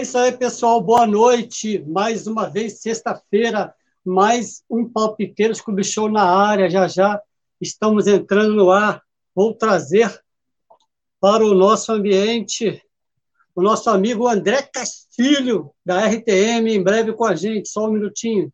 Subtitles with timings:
[0.00, 0.80] É isso aí, pessoal.
[0.80, 1.78] Boa noite.
[1.86, 6.70] Mais uma vez, sexta-feira, mais um Palpiteiros Clube Show na área.
[6.70, 7.20] Já já
[7.60, 9.02] estamos entrando no ar.
[9.34, 10.10] Vou trazer
[11.20, 12.82] para o nosso ambiente
[13.54, 17.68] o nosso amigo André Castilho, da RTM, em breve com a gente.
[17.68, 18.50] Só um minutinho.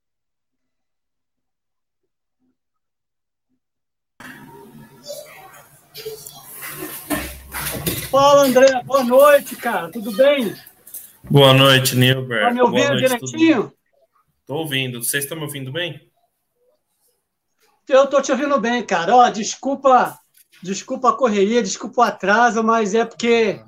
[8.11, 8.83] Fala, André.
[8.83, 9.93] Boa noite, cara.
[9.93, 10.53] Tudo bem?
[11.31, 12.39] Boa noite, Nilber.
[12.39, 13.73] Está me ouvindo noite, direitinho?
[14.41, 15.03] Estou ouvindo.
[15.03, 16.09] Vocês estão me ouvindo bem?
[17.89, 19.17] Eu estou te ouvindo bem, cara.
[19.17, 20.17] Ó, desculpa,
[20.63, 23.61] desculpa a correria, desculpa o atraso, mas é porque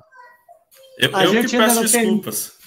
[0.97, 2.47] eu, a eu gente ainda não desculpas.
[2.47, 2.59] Tem,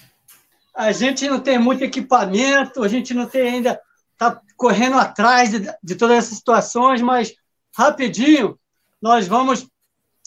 [0.75, 3.81] a gente não tem muito equipamento, a gente não tem ainda
[4.13, 7.35] está correndo atrás de, de todas essas situações, mas
[7.75, 8.59] rapidinho
[9.01, 9.67] nós vamos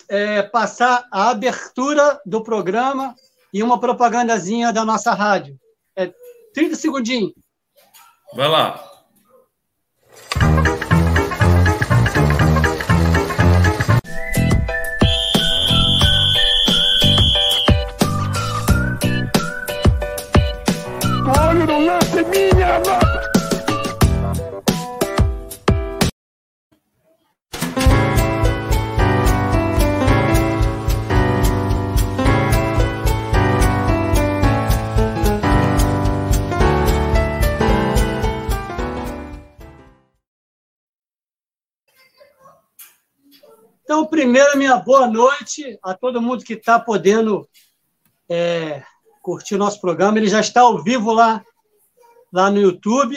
[0.10, 3.16] é, passar a abertura do programa
[3.56, 5.58] e uma propagandazinha da nossa rádio.
[5.96, 6.12] É
[6.54, 7.32] 30 segundinhos.
[8.34, 8.84] Vai lá.
[21.40, 23.05] Olha no lance, minha nossa!
[43.86, 47.48] Então, primeiro, minha boa noite a todo mundo que está podendo
[48.28, 48.82] é,
[49.22, 50.18] curtir o nosso programa.
[50.18, 51.46] Ele já está ao vivo lá,
[52.34, 53.16] lá no YouTube.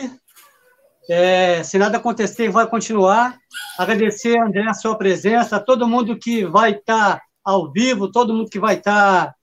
[1.09, 3.39] É, se nada acontecer, vai continuar.
[3.79, 8.35] Agradecer, André, a sua presença, a todo mundo que vai estar tá ao vivo, todo
[8.35, 9.35] mundo que vai estar tá,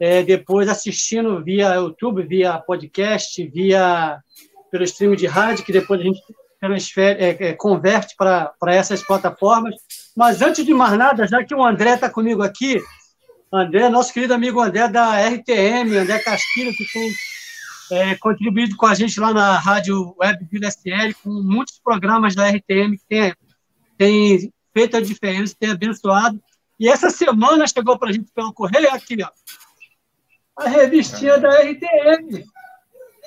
[0.00, 4.20] é, depois assistindo via YouTube, via podcast, via
[4.68, 6.20] pelo stream de rádio, que depois a gente
[6.62, 9.74] transfere, é, é, converte para essas plataformas.
[10.16, 12.80] Mas antes de mais nada, já que o André está comigo aqui,
[13.52, 17.12] André, nosso querido amigo André da RTM, André Castilho, que tem
[17.90, 22.48] é, contribuído com a gente lá na Rádio Web Vila SL, com muitos programas da
[22.48, 23.34] RTM que tem,
[23.98, 26.40] tem feito a diferença, tem abençoado.
[26.78, 29.28] E essa semana chegou para a gente pelo correio aqui, ó,
[30.56, 32.44] a revistinha da RTM.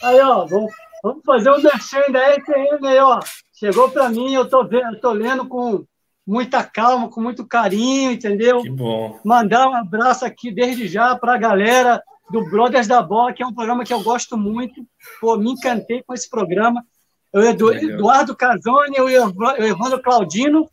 [0.03, 0.71] Aí, ó, vamos,
[1.05, 3.19] vamos fazer um merchan da RTM aí, ó.
[3.53, 5.85] Chegou para mim, eu tô vendo, tô lendo com
[6.25, 8.63] muita calma, com muito carinho, entendeu?
[8.63, 9.19] Que bom.
[9.23, 12.01] Mandar um abraço aqui desde já para a galera
[12.31, 14.83] do Brothers da Bola, que é um programa que eu gosto muito.
[15.21, 16.83] Pô, me encantei com esse programa.
[17.31, 20.67] Eu, Edu, Eduardo Casoni, o Evandro Claudino,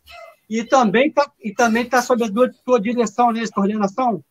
[0.49, 4.23] e também tá, e também tá sob a tua, tua direção nessa né, coordenação.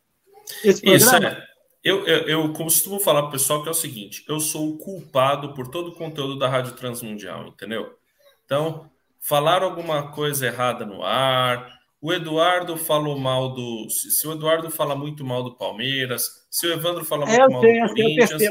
[0.64, 0.96] Esse programa.
[0.96, 1.51] Isso é.
[1.84, 4.78] Eu, eu, eu costumo falar para o pessoal que é o seguinte: eu sou o
[4.78, 7.96] culpado por todo o conteúdo da Rádio Transmundial, entendeu?
[8.44, 11.80] Então, falaram alguma coisa errada no ar.
[12.00, 13.88] O Eduardo falou mal do.
[13.90, 17.60] Se o Eduardo fala muito mal do Palmeiras, se o Evandro fala muito é, mal
[17.60, 18.42] sei, do Corinthians,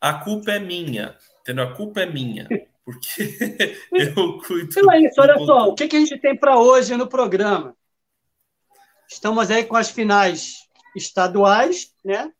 [0.00, 1.16] a culpa é minha.
[1.40, 1.64] Entendeu?
[1.64, 2.48] A culpa é minha.
[2.84, 3.36] Porque
[3.92, 4.70] eu cuido.
[4.70, 5.68] Então é isso, olha só.
[5.68, 7.76] O que, que a gente tem para hoje no programa?
[9.06, 10.66] Estamos aí com as finais
[10.96, 12.32] estaduais, né?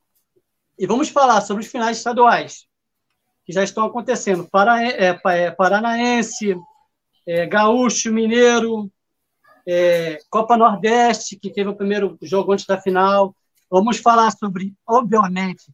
[0.78, 2.66] E vamos falar sobre os finais estaduais
[3.44, 4.46] que já estão acontecendo.
[4.48, 6.54] Para, é, é, Paranaense,
[7.26, 8.90] é, Gaúcho, Mineiro,
[9.66, 13.34] é, Copa Nordeste, que teve o primeiro jogo antes da final.
[13.70, 15.64] Vamos falar sobre, obviamente,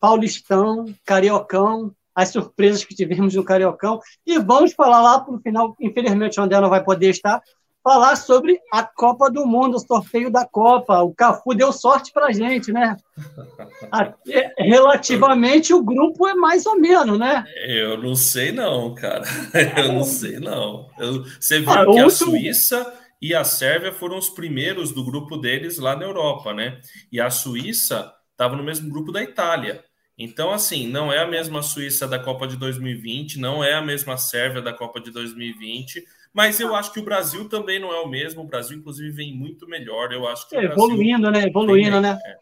[0.00, 4.00] Paulistão, Cariocão, as surpresas que tivemos no Cariocão.
[4.24, 7.42] E vamos falar lá para o final, infelizmente o André não vai poder estar,
[7.86, 11.02] falar sobre a Copa do Mundo, o sorteio da Copa.
[11.02, 12.96] O Cafu deu sorte para a gente, né?
[14.28, 17.44] É, relativamente, o grupo é mais ou menos, né?
[17.66, 19.22] Eu não sei não, cara.
[19.76, 20.88] Eu não sei não.
[20.98, 22.92] Eu, você viu ah, que a Suíça
[23.22, 26.80] e a Sérvia foram os primeiros do grupo deles lá na Europa, né?
[27.12, 29.84] E a Suíça estava no mesmo grupo da Itália.
[30.18, 34.16] Então, assim, não é a mesma Suíça da Copa de 2020, não é a mesma
[34.16, 36.02] Sérvia da Copa de 2020,
[36.36, 38.42] mas eu acho que o Brasil também não é o mesmo.
[38.42, 40.12] O Brasil, inclusive, vem muito melhor.
[40.12, 40.54] Eu acho que.
[40.54, 41.44] É, evoluindo, né?
[41.44, 42.18] Evoluindo, né?
[42.22, 42.36] É.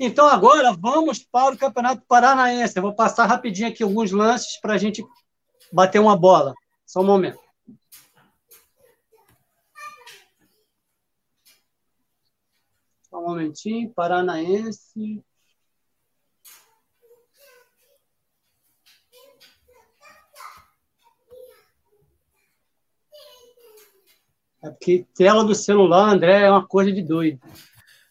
[0.00, 2.74] Então, agora vamos para o Campeonato Paranaense.
[2.74, 5.04] Eu vou passar rapidinho aqui alguns lances para a gente
[5.70, 6.54] bater uma bola.
[6.86, 7.38] Só um momento.
[13.10, 13.92] Só um momentinho.
[13.92, 15.22] Paranaense.
[24.64, 27.38] É porque tela do celular, André, é uma coisa de doido.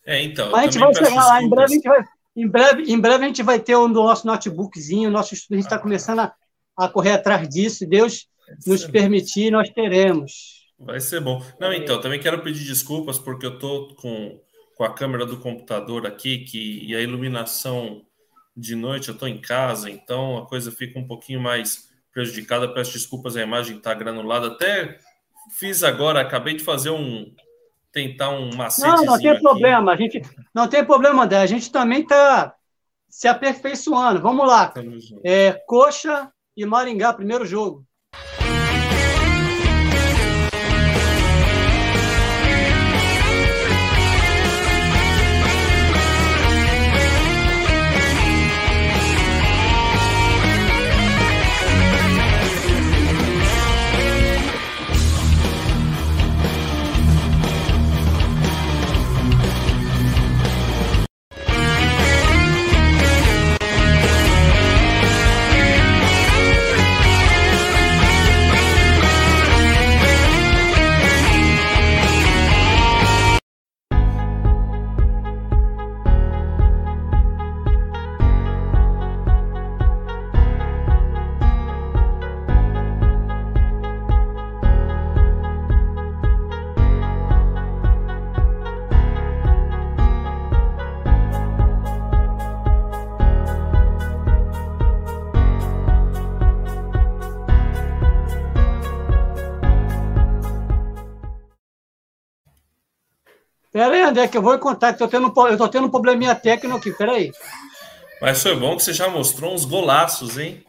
[0.05, 0.51] É, então.
[0.51, 2.03] Mas a gente vai chegar lá, em breve a gente vai,
[2.35, 5.65] Em breve, em breve a gente vai ter o nosso notebookzinho, nosso estudo, a gente
[5.65, 6.33] está começando a,
[6.77, 7.87] a, correr atrás disso.
[7.87, 8.27] Deus
[8.67, 10.63] nos permitir, nós teremos.
[10.77, 11.41] Vai ser bom.
[11.59, 14.39] Não, então, também quero pedir desculpas porque eu estou com,
[14.75, 18.01] com a câmera do computador aqui que, e a iluminação
[18.55, 22.71] de noite, eu estou em casa, então a coisa fica um pouquinho mais prejudicada.
[22.71, 24.47] Peço desculpas, a imagem está granulada.
[24.47, 24.99] Até
[25.51, 27.33] fiz agora, acabei de fazer um,
[27.91, 28.87] tentar um macete.
[28.87, 29.41] Não, não tem aqui.
[29.41, 29.91] problema.
[29.91, 30.21] A gente,
[30.53, 31.37] não tem problema, André.
[31.37, 32.55] A gente também está
[33.09, 34.21] se aperfeiçoando.
[34.21, 34.73] Vamos lá.
[35.23, 37.85] É, Coxa e Maringá, primeiro jogo.
[104.13, 107.31] André, que eu vou contar, que eu estou tendo um probleminha técnico aqui, pera aí.
[108.21, 110.63] Mas foi bom que você já mostrou uns golaços, hein?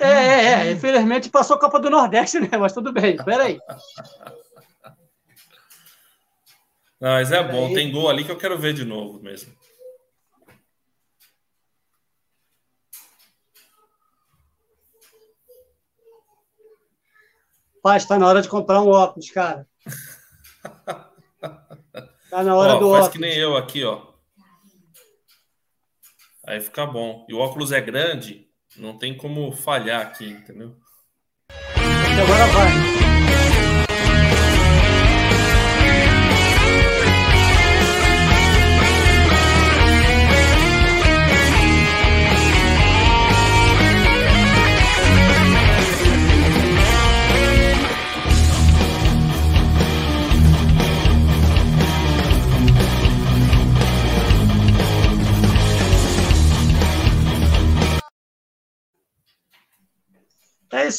[0.00, 0.72] É, é, é.
[0.72, 2.48] Infelizmente passou a Copa do Nordeste, né?
[2.58, 3.60] Mas tudo bem, pera aí.
[7.00, 9.52] Não, mas é bom, tem gol ali que eu quero ver de novo mesmo.
[17.80, 19.64] Pai, está na hora de comprar um óculos, cara.
[22.30, 23.12] Tá na hora ó, do faz óculos.
[23.12, 24.06] que nem eu aqui, ó.
[26.46, 27.26] Aí fica bom.
[27.28, 28.46] E o óculos é grande,
[28.76, 30.76] não tem como falhar aqui, entendeu?
[31.50, 33.27] Agora vai.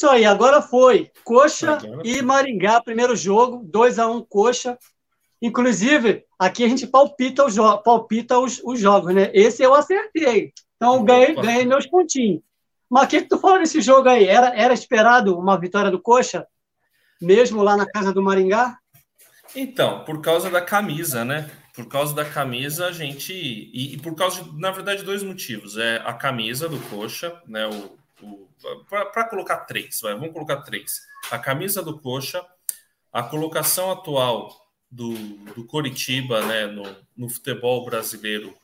[0.00, 1.10] Isso aí, agora foi.
[1.22, 2.00] Coxa agora.
[2.04, 4.78] e Maringá, primeiro jogo, 2 a 1 um, Coxa.
[5.42, 9.30] Inclusive, aqui a gente palpita os, palpita os, os jogos, né?
[9.34, 10.54] Esse eu acertei.
[10.76, 12.40] Então, ganhei, ganhei meus pontinhos.
[12.88, 14.24] Mas o que, que tu fala desse jogo aí?
[14.24, 16.46] Era, era esperado uma vitória do Coxa?
[17.20, 18.78] Mesmo lá na casa do Maringá?
[19.54, 21.50] Então, por causa da camisa, né?
[21.74, 23.34] Por causa da camisa, a gente.
[23.34, 25.76] E, e por causa, de, na verdade, dois motivos.
[25.76, 27.66] É a camisa do Coxa, né?
[27.66, 27.99] O,
[28.88, 31.02] para colocar três, vai, vamos colocar três.
[31.30, 32.44] A camisa do Coxa,
[33.12, 35.14] a colocação atual do,
[35.54, 36.84] do Coritiba né, no,
[37.16, 38.54] no futebol brasileiro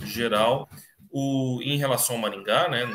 [0.00, 0.68] geral,
[1.10, 2.86] o, em relação ao Maringá, né,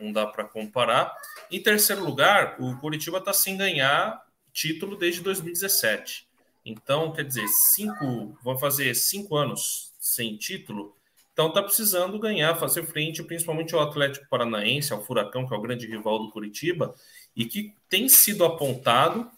[0.00, 1.14] não, dá para comparar.
[1.50, 4.20] Em terceiro lugar, o Coritiba está sem ganhar
[4.52, 6.26] título desde 2017.
[6.64, 10.97] Então, quer dizer, cinco, vão fazer cinco anos sem título
[11.38, 15.60] então está precisando ganhar, fazer frente, principalmente ao Atlético Paranaense, ao Furacão, que é o
[15.60, 16.92] grande rival do Curitiba,
[17.36, 19.30] e que tem sido apontado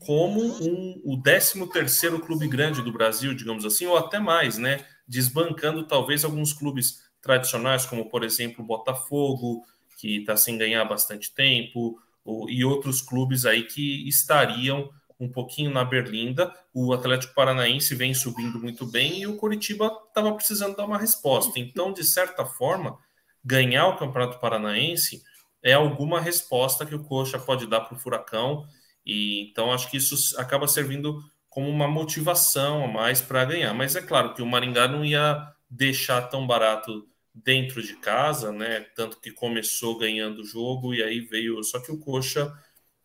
[0.00, 4.84] como um, o 13 terceiro clube grande do Brasil, digamos assim, ou até mais, né?
[5.06, 9.64] Desbancando talvez alguns clubes tradicionais, como por exemplo o Botafogo,
[10.00, 15.70] que está sem ganhar bastante tempo, ou, e outros clubes aí que estariam um pouquinho
[15.70, 16.52] na Berlinda.
[16.72, 21.58] O Atlético Paranaense vem subindo muito bem e o Curitiba estava precisando dar uma resposta.
[21.58, 22.98] Então, de certa forma,
[23.44, 25.22] ganhar o Campeonato Paranaense
[25.62, 28.66] é alguma resposta que o Coxa pode dar para o Furacão.
[29.04, 33.72] E então acho que isso acaba servindo como uma motivação a mais para ganhar.
[33.74, 38.80] Mas é claro que o Maringá não ia deixar tão barato dentro de casa, né?
[38.94, 41.62] Tanto que começou ganhando o jogo e aí veio.
[41.64, 42.52] Só que o Coxa,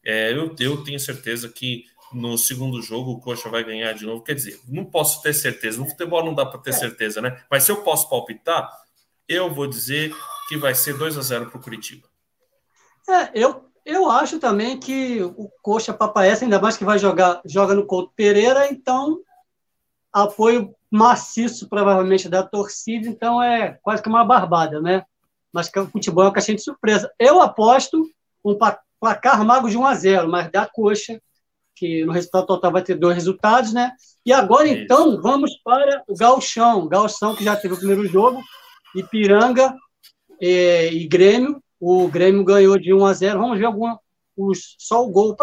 [0.03, 4.23] é, eu, eu tenho certeza que no segundo jogo o Coxa vai ganhar de novo.
[4.23, 5.79] Quer dizer, não posso ter certeza.
[5.79, 6.73] No futebol não dá para ter é.
[6.73, 7.41] certeza, né?
[7.49, 8.69] Mas se eu posso palpitar,
[9.27, 10.15] eu vou dizer
[10.47, 12.07] que vai ser 2 a 0 para o Curitiba.
[13.07, 17.73] É, eu, eu acho também que o Coxa Papaessa, ainda mais que vai jogar joga
[17.73, 19.19] no Couto Pereira, então
[20.11, 25.05] apoio maciço, provavelmente, da torcida, então é quase que uma barbada, né?
[25.53, 27.11] Mas que o futebol é uma caixinha de surpresa.
[27.19, 28.09] Eu aposto
[28.43, 28.57] um
[28.99, 31.21] placar mago de 1 a 0 mas da coxa,
[31.79, 33.93] que no resultado total vai ter dois resultados, né?
[34.25, 36.87] E agora, é então, vamos para o Galchão.
[36.87, 38.41] Galchão, que já teve o primeiro jogo,
[38.93, 39.73] Ipiranga
[40.41, 41.63] e, e Grêmio.
[41.79, 43.97] O Grêmio ganhou de 1 a 0 Vamos ver alguma,
[44.35, 45.35] os, só o gol.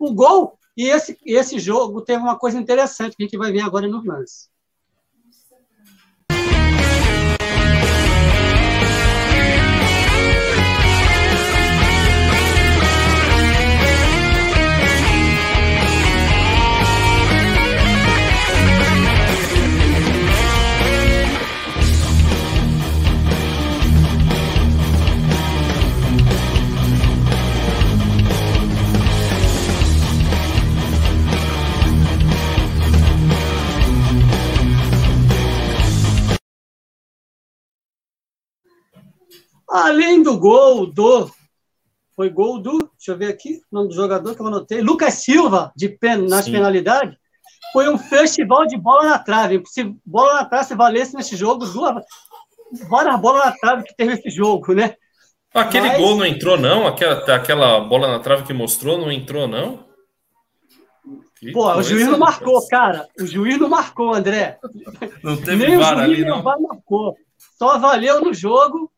[0.00, 3.60] O gol e esse, esse jogo teve uma coisa interessante que a gente vai ver
[3.60, 4.48] agora no lance.
[39.74, 41.28] Além do gol do.
[42.14, 42.78] Foi gol do.
[42.96, 44.80] Deixa eu ver aqui, o nome do jogador que eu anotei.
[44.80, 46.52] Lucas Silva, de pen, nas Sim.
[46.52, 47.18] penalidades.
[47.72, 49.60] Foi um festival de bola na trave.
[49.66, 52.04] Se bola na trave se valesse nesse jogo, duas.
[52.88, 54.94] Várias bolas na trave que teve esse jogo, né?
[55.52, 55.98] Aquele Mas...
[55.98, 56.86] gol não entrou, não?
[56.86, 59.84] Aquela, aquela bola na trave que mostrou não entrou, não?
[61.36, 63.08] Que Pô, o juiz não marcou, cara.
[63.20, 64.56] O juiz não marcou, André.
[65.20, 66.44] Não teve Nem VAR ali, não.
[66.44, 67.16] marcou.
[67.58, 68.88] Só valeu no jogo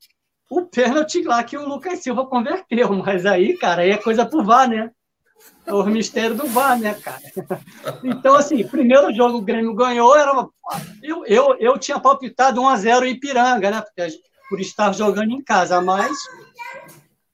[0.50, 2.92] o pênalti lá que o Lucas Silva converteu.
[2.94, 4.90] Mas aí, cara, aí é coisa pro VAR, né?
[5.66, 7.20] É o mistério do VAR, né, cara?
[8.02, 10.50] Então, assim, primeiro jogo o Grêmio ganhou, era uma...
[11.02, 13.82] eu, eu, eu tinha palpitado 1x0 Ipiranga, né?
[13.82, 16.16] Porque, por estar jogando em casa, mas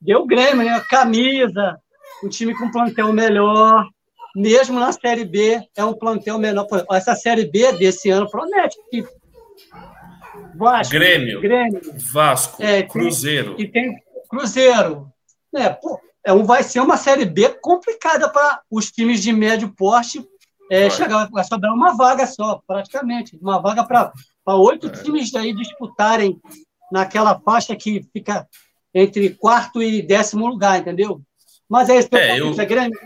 [0.01, 0.83] deu Grêmio, né?
[0.89, 1.79] Camisa,
[2.25, 3.87] um time com plantel melhor,
[4.35, 6.67] mesmo na Série B, é um plantel menor.
[6.91, 9.05] Essa Série B desse ano promete, que
[10.55, 11.81] Vasco, Grêmio, Grêmio
[12.13, 13.57] Vasco, é, Cruzeiro.
[13.59, 13.97] E tem,
[14.29, 15.09] Cruzeiro.
[15.55, 19.73] É, pô, é um, vai ser uma Série B complicada para os times de médio
[19.77, 20.25] porte
[20.71, 21.29] é, chegar.
[21.31, 23.39] Vai sobrar uma vaga só, praticamente.
[23.41, 24.13] Uma vaga para
[24.57, 24.91] oito é.
[24.91, 26.41] times aí disputarem
[26.91, 28.47] naquela faixa que fica
[28.95, 31.21] entre quarto e décimo lugar, entendeu?
[31.69, 32.53] Mas é isso que é, eu...
[32.59, 32.99] é Grêmio?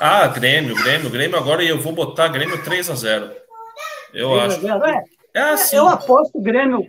[0.00, 3.30] Ah, Grêmio, Grêmio, Grêmio agora eu vou botar Grêmio 3 a 0
[4.12, 4.60] Eu 3 acho.
[4.60, 5.04] 0, é.
[5.34, 5.76] É assim.
[5.76, 6.88] Eu aposto o Grêmio,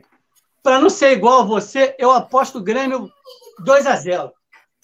[0.62, 3.12] para não ser igual a você, eu aposto o Grêmio
[3.60, 4.32] 2 a 0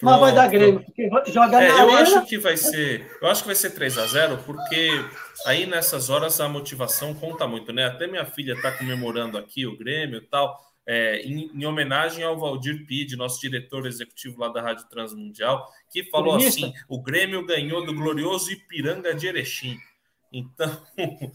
[0.02, 2.02] Mas vai dar Grêmio, porque joga é, na Eu arena...
[2.02, 3.18] acho que vai ser.
[3.22, 4.90] Eu acho que vai ser 3 a 0 porque
[5.46, 7.86] aí nessas horas a motivação conta muito, né?
[7.86, 10.60] Até minha filha está comemorando aqui o Grêmio e tal.
[10.84, 16.04] É, em, em, homenagem ao Valdir Pide, nosso diretor executivo lá da Rádio Transmundial, que
[16.06, 19.78] falou assim: o Grêmio ganhou do glorioso Ipiranga de Erechim.
[20.34, 20.82] Então,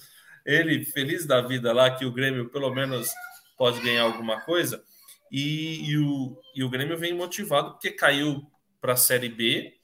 [0.47, 3.11] ele feliz da vida lá que o Grêmio pelo menos
[3.59, 4.83] pode ganhar alguma coisa.
[5.31, 8.47] E, e o, e o Grêmio vem motivado porque caiu
[8.81, 9.75] para a Série B.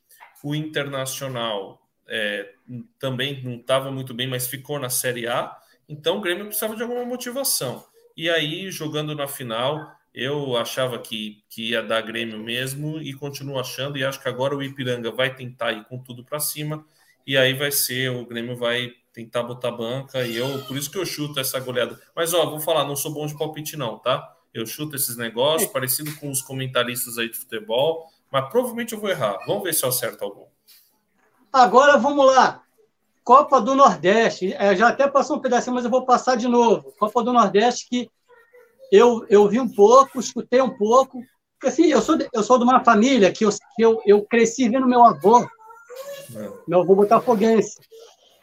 [0.43, 2.53] O Internacional é,
[2.99, 5.57] também não estava muito bem, mas ficou na Série A.
[5.89, 7.85] Então o Grêmio precisava de alguma motivação.
[8.17, 13.59] E aí, jogando na final, eu achava que, que ia dar Grêmio mesmo e continuo
[13.59, 13.99] achando.
[13.99, 16.85] E acho que agora o Ipiranga vai tentar ir com tudo para cima.
[17.27, 20.99] E aí vai ser, o Grêmio vai tentar botar banca e eu, por isso que
[20.99, 22.01] eu chuto essa goleada.
[22.17, 24.37] Mas ó, vou falar, não sou bom de palpite não, tá?
[24.53, 25.73] Eu chuto esses negócios, é.
[25.73, 29.39] parecido com os comentaristas aí de futebol, mas provavelmente eu vou errar.
[29.47, 30.47] Vamos ver se eu acerto algum.
[31.53, 32.63] Agora vamos lá.
[33.23, 34.53] Copa do Nordeste.
[34.55, 36.93] É, já até passou um pedacinho, mas eu vou passar de novo.
[36.99, 38.11] Copa do Nordeste que
[38.91, 41.23] eu, eu vi um pouco, escutei um pouco.
[41.59, 44.23] Porque, assim, eu sou, de, eu sou de uma família que eu, que eu, eu
[44.23, 46.53] cresci vendo meu avô, é.
[46.67, 47.79] meu avô botafoguense.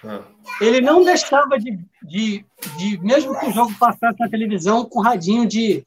[0.04, 0.22] Ah.
[0.62, 2.46] Ele não deixava de, de,
[2.78, 5.86] de, mesmo que o jogo passasse na televisão, com radinho de,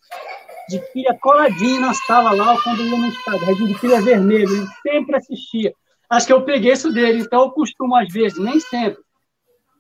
[0.69, 4.66] de pilha coladinho na sala lá, quando ia no estádio, radinho de pilha vermelho, ele
[4.83, 5.73] sempre assistia.
[6.11, 9.02] Acho que eu peguei isso dele, então eu costumo, às vezes, nem sempre.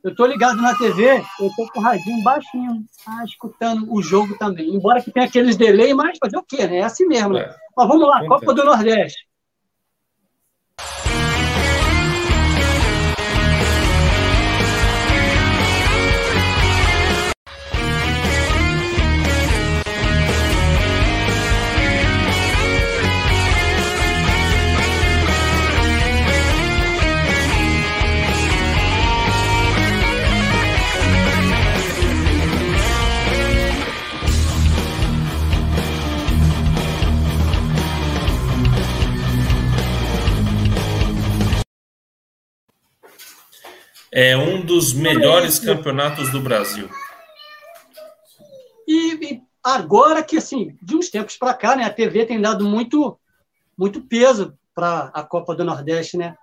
[0.02, 4.36] Eu estou ligado na TV, eu estou com o radinho baixinho, ah, escutando o jogo
[4.36, 4.74] também.
[4.74, 6.78] Embora que tenha aqueles delay, mas fazer o quê, né?
[6.78, 7.36] É assim mesmo.
[7.36, 7.54] É.
[7.76, 9.28] Mas vamos lá, Copa do Nordeste.
[44.14, 46.86] É um dos melhores campeonatos do Brasil.
[49.64, 53.18] agora que, assim, de uns tempos para cá, né, a TV tem dado muito,
[53.78, 56.36] muito peso para a Copa do Nordeste, né?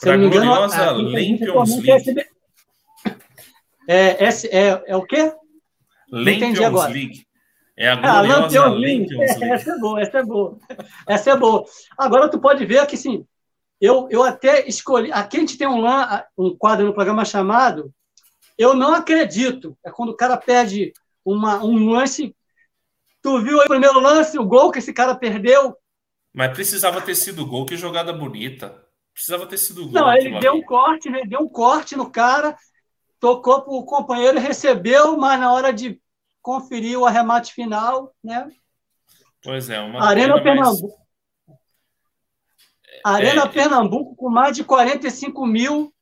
[0.00, 2.26] Para a gloriosa Lampions League.
[3.88, 5.32] É, é, é, é o quê?
[6.10, 7.26] Lampions League.
[7.76, 9.22] É a ah, gloriosa ah, Lampions League.
[9.22, 10.58] Essa é boa, essa é boa.
[11.06, 11.64] Essa é boa.
[11.96, 13.24] Agora tu pode ver que, sim,
[13.80, 15.12] eu, eu até escolhi...
[15.12, 15.84] Aqui a gente tem um,
[16.36, 17.92] um quadro no programa chamado
[18.56, 19.76] Eu Não Acredito.
[19.84, 20.92] É quando o cara pede
[21.24, 22.34] uma, um lance...
[23.22, 25.76] Tu viu aí o primeiro lance, o gol que esse cara perdeu?
[26.32, 28.80] Mas precisava ter sido gol, que jogada bonita.
[29.12, 29.92] Precisava ter sido gol.
[29.92, 31.22] Não, ele deu um corte, né?
[31.26, 32.56] Deu um corte no cara,
[33.18, 36.00] tocou para o companheiro, recebeu, mas na hora de
[36.40, 38.48] conferir o arremate final, né?
[39.42, 40.86] Pois é, uma Arena Pernambuco.
[40.86, 41.05] Mais...
[43.12, 43.48] Arena é...
[43.48, 45.92] Pernambuco com mais de 45 mil.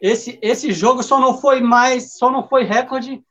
[0.00, 3.22] Esse, esse jogo só não foi mais, só não foi recorde,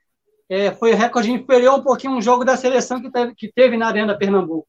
[0.48, 3.88] é, foi recorde inferior um pouquinho um jogo da seleção que teve, que teve na
[3.88, 4.68] Arena Pernambuco.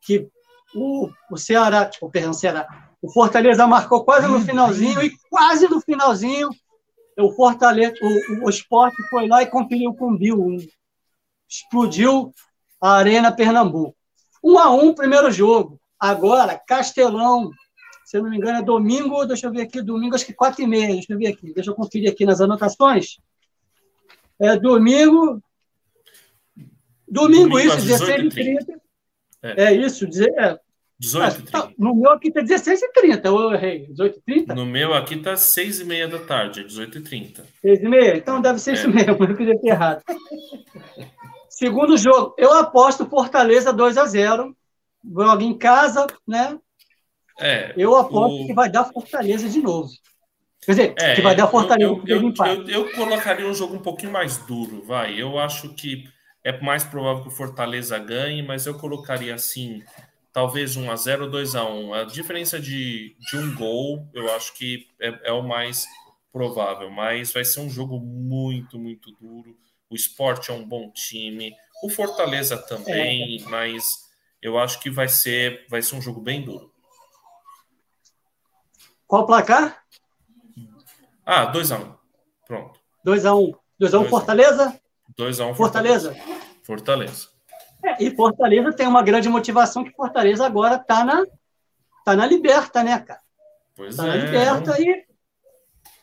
[0.00, 0.28] Que
[0.74, 2.66] o, o Ceará, tipo, perdão, Ceará,
[3.02, 6.48] o Fortaleza marcou quase no finalzinho e quase no finalzinho
[7.18, 10.56] o Fortaleza, o, o Esporte foi lá e conferiu com o Bill.
[11.48, 12.32] Explodiu
[12.80, 13.96] a Arena Pernambuco.
[14.42, 15.81] Um a um, primeiro jogo.
[16.02, 17.52] Agora, Castelão,
[18.04, 20.60] se eu não me engano, é domingo, deixa eu ver aqui, domingo, acho que quatro
[20.60, 23.20] e meia, deixa eu ver aqui, deixa eu conferir aqui nas anotações.
[24.36, 25.40] É domingo,
[27.06, 28.80] domingo, domingo isso, 16 e 30.
[29.44, 29.64] É.
[29.66, 30.58] é isso, dizer, é,
[30.98, 33.86] 18 ah, tá, No meu aqui tá 16 e 30 eu errei.
[33.86, 37.00] 18 e 30 No meu aqui tá 6 e meia da tarde, é 18 e
[37.00, 38.16] 30 6 e meia?
[38.16, 38.74] Então deve ser é.
[38.74, 40.02] isso mesmo, eu queria ter errado.
[41.48, 44.56] Segundo jogo, eu aposto Fortaleza 2 a 0
[45.04, 46.58] Joga em casa, né?
[47.40, 48.46] É, eu aposto o...
[48.46, 49.90] que vai dar Fortaleza de novo.
[50.60, 53.74] Quer dizer, é, que vai dar Fortaleza eu, eu, eu, eu, eu colocaria um jogo
[53.74, 55.20] um pouquinho mais duro, vai.
[55.20, 56.08] Eu acho que
[56.44, 59.82] é mais provável que o Fortaleza ganhe, mas eu colocaria assim
[60.32, 64.54] talvez 1 a 0 2 a 1 A diferença de, de um gol, eu acho
[64.54, 65.86] que é, é, o mais
[66.32, 69.56] provável, mas vai ser um jogo muito, muito duro.
[69.90, 73.48] O esporte é um bom time, o Fortaleza também, é.
[73.48, 74.10] mas
[74.42, 76.72] eu acho que vai ser, vai ser um jogo bem duro.
[79.06, 79.84] Qual o placar?
[81.24, 81.94] Ah, 2x1.
[82.46, 82.80] Pronto.
[83.06, 83.54] 2x1.
[83.80, 84.80] 2x1 Fortaleza?
[85.18, 86.16] 2x1 Fortaleza.
[86.62, 87.28] Fortaleza.
[87.84, 91.24] É, e Fortaleza tem uma grande motivação que Fortaleza agora está na,
[92.04, 93.20] tá na liberta, né, cara?
[93.74, 94.08] Pois tá é.
[94.08, 95.04] na liberta e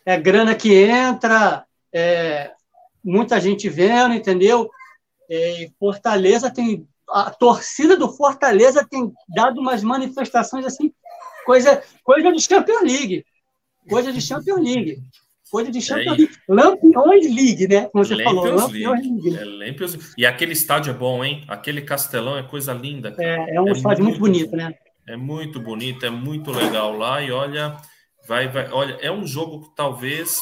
[0.06, 2.52] é grana que entra, é,
[3.04, 4.70] muita gente vendo, entendeu?
[5.30, 6.88] É, Fortaleza tem.
[7.12, 10.92] A torcida do Fortaleza tem dado umas manifestações assim,
[11.46, 13.26] coisa, coisa de Champions League.
[13.90, 15.02] Coisa de Champions League.
[15.50, 16.36] Coisa de Champions é, League.
[16.48, 17.90] Lampions League, né?
[17.92, 18.56] Como você Lampions falou.
[18.56, 19.38] Lampions League.
[19.38, 20.14] É, Lampions...
[20.18, 21.44] E aquele estádio é bom, hein?
[21.48, 23.16] Aquele castelão é coisa linda.
[23.18, 24.74] É, é um é estádio muito, muito bonito, né?
[25.08, 27.20] É muito bonito, é muito legal lá.
[27.22, 27.76] E olha,
[28.28, 30.40] vai, vai, olha, é um jogo que talvez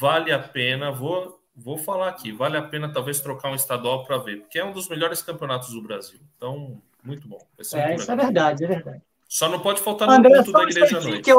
[0.00, 0.90] vale a pena.
[0.90, 4.64] Vou, vou falar aqui, vale a pena talvez trocar um estadual para ver, porque é
[4.64, 6.20] um dos melhores campeonatos do Brasil.
[6.36, 7.38] Então, muito bom.
[7.74, 9.02] é, muito isso é verdade, é verdade.
[9.28, 11.30] Só não pode faltar no André, culto da igreja à noite.
[11.30, 11.38] Eu...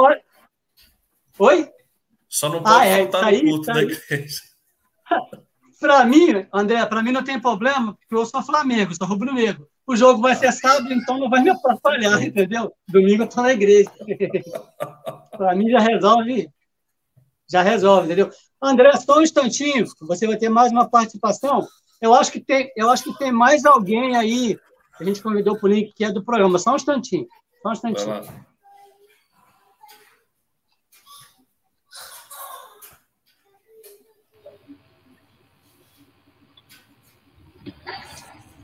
[1.39, 1.71] Oi?
[2.27, 4.41] Só não pode ah, é, faltar no culto da igreja.
[5.79, 9.69] para mim, André, para mim não tem problema, porque eu sou Flamengo, sou rubro-negro.
[9.85, 12.73] O jogo vai ser sábado, então não vai me atrapalhar, entendeu?
[12.87, 13.91] Domingo eu estou na igreja.
[15.37, 16.49] para mim já resolve,
[17.49, 18.31] já resolve, entendeu?
[18.63, 21.67] André, só um instantinho, você vai ter mais uma participação.
[22.01, 24.57] Eu acho que tem, eu acho que tem mais alguém aí
[24.97, 26.57] que a gente convidou para o link que é do programa.
[26.57, 27.27] Só um instantinho.
[27.61, 28.23] Só um instantinho.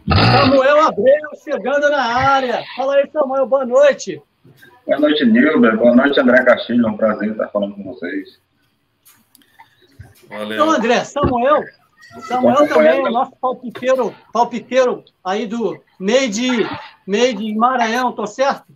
[0.07, 2.63] Samuel Abreu chegando na área.
[2.77, 4.21] Fala aí, Samuel, boa noite.
[4.87, 5.77] Boa noite, Nilber.
[5.77, 6.87] Boa noite, André Castilho.
[6.87, 8.39] É um prazer estar falando com vocês.
[10.29, 10.53] Valeu.
[10.53, 11.63] Então, André, Samuel,
[12.27, 16.49] Samuel também, o nosso palpiteiro, palpiteiro aí do meio de,
[17.05, 18.71] meio de Maranhão, tô certo?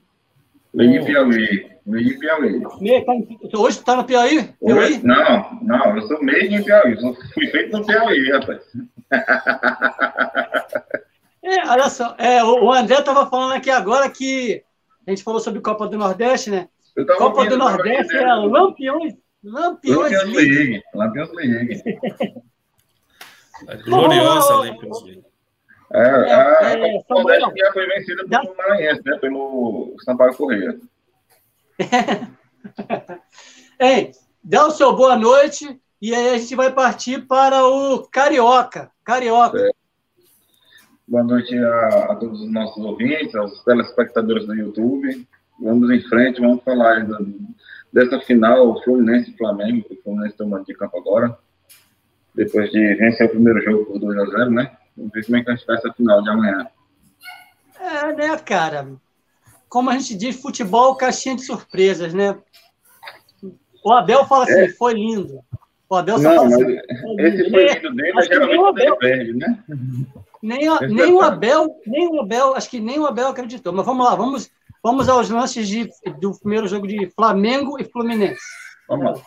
[0.73, 1.71] Meio de Piauí.
[1.85, 2.63] Meio de Piauí.
[2.81, 3.13] Meio, tá,
[3.59, 4.43] hoje tu tá no Piauí?
[4.65, 5.01] Piauí?
[5.03, 6.93] Não, não, eu sou meio de Piauí.
[6.93, 8.61] Eu fui feito no Piauí, rapaz.
[11.45, 14.63] É, olha só, é, o André estava falando aqui agora que
[15.05, 16.69] a gente falou sobre Copa do Nordeste, né?
[17.17, 20.81] Copa do Nordeste é Lampiões, Lampiões League.
[20.93, 21.83] Lampiões League.
[23.67, 25.25] É gloriosa Lampiões League.
[25.93, 29.17] É, é, a é, Copa do Nordeste já foi vencida pelo Maranhense, né?
[29.17, 30.79] Pelo Sampaio Correia.
[33.79, 34.11] Ei,
[34.43, 38.91] dá o seu boa noite e aí a gente vai partir para o Carioca.
[39.03, 39.59] Carioca.
[39.59, 39.71] É.
[41.07, 45.27] Boa noite a, a, todos os nossos ouvintes, aos telespectadores do YouTube.
[45.59, 47.05] Vamos em frente, vamos falar
[47.93, 51.37] dessa final Fluminense e Flamengo, que o Fluminense tomando de campo agora,
[52.33, 54.71] depois de vencer o primeiro jogo por 2 a 0 né?
[54.97, 56.67] Vamos ver como é que vai ficar essa final de amanhã.
[57.79, 58.91] É, né, cara?
[59.69, 62.37] Como a gente diz, futebol caixinha de surpresas, né?
[63.83, 64.69] O Abel fala assim, é.
[64.69, 65.41] foi lindo.
[65.89, 66.77] O Abel só Não, fala assim.
[67.19, 69.63] Esse foi lindo dele, mas geralmente o Abel perde, né?
[70.41, 73.73] Nem, a, nem o Abel, nem o Abel, acho que nem o Abel acreditou.
[73.73, 74.51] Mas vamos lá, vamos,
[74.83, 78.41] vamos aos lances de, do primeiro jogo de Flamengo e Fluminense.
[78.87, 79.25] Vamos lá.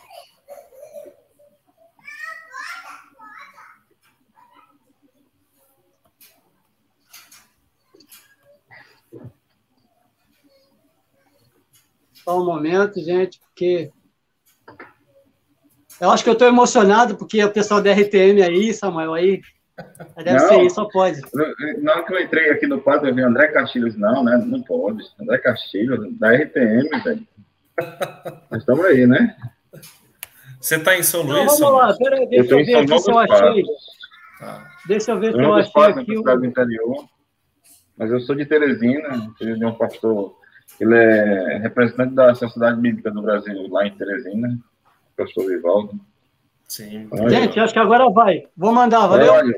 [12.27, 13.89] Só um momento, gente, porque.
[15.99, 19.41] Eu acho que eu estou emocionado, porque o pessoal da RTM aí, Samuel, aí.
[20.15, 21.21] Deve não, ser isso, só pode.
[21.81, 23.95] Na hora que eu entrei aqui no quadro, eu vi André Castilhos.
[23.95, 24.37] Não, né?
[24.37, 25.03] Não pode.
[25.21, 27.27] André Castilhos, da RTM, velho.
[28.49, 29.35] Nós estamos aí, né?
[30.59, 31.45] Você está em São Luís?
[31.45, 33.63] Não, vamos lá, peraí, deixa eu, eu ver aqui se eu achei.
[34.41, 34.67] Ah.
[34.87, 36.17] Deixa eu ver se eu achei aqui.
[36.17, 36.45] O...
[36.45, 37.07] interior.
[37.95, 40.35] Mas eu sou de Teresina, filho de um pastor
[40.79, 44.59] ele é representante da Sociedade Bíblica do Brasil, lá em Teresina,
[45.15, 45.99] pastor Vivaldo.
[46.67, 47.09] Sim.
[47.29, 48.43] Gente, acho que agora vai.
[48.55, 49.33] Vou mandar, valeu?
[49.33, 49.53] Olha.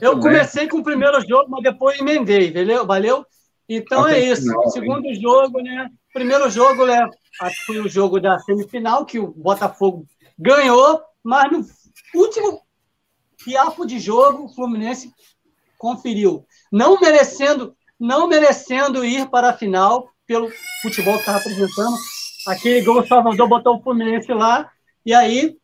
[0.00, 2.86] Eu comecei com o primeiro jogo, mas depois emendei, valeu?
[2.86, 3.26] valeu?
[3.68, 4.42] Então é isso.
[4.42, 5.14] Final, Segundo hein?
[5.20, 5.90] jogo, né?
[6.12, 7.08] Primeiro jogo, né?
[7.66, 10.06] Foi o jogo da semifinal, que o Botafogo
[10.38, 11.66] ganhou, mas no
[12.14, 12.62] último
[13.38, 15.12] fiapo de jogo, o Fluminense
[15.76, 16.44] conferiu.
[16.72, 20.50] Não merecendo, não merecendo ir para a final pelo
[20.82, 21.96] futebol que estava apresentando.
[22.46, 24.70] Aquele gol Salvador botou o Fluminense lá,
[25.04, 25.56] e aí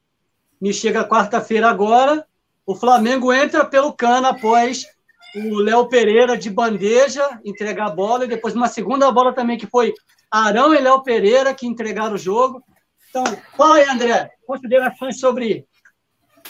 [0.60, 2.26] me chega quarta-feira agora,
[2.66, 4.86] o Flamengo entra pelo cano após
[5.34, 9.66] o Léo Pereira de bandeja entregar a bola, e depois uma segunda bola também, que
[9.66, 9.92] foi
[10.30, 12.62] Arão e Léo Pereira que entregaram o jogo.
[13.10, 13.24] Então,
[13.56, 15.66] fala aí, André, considerações sobre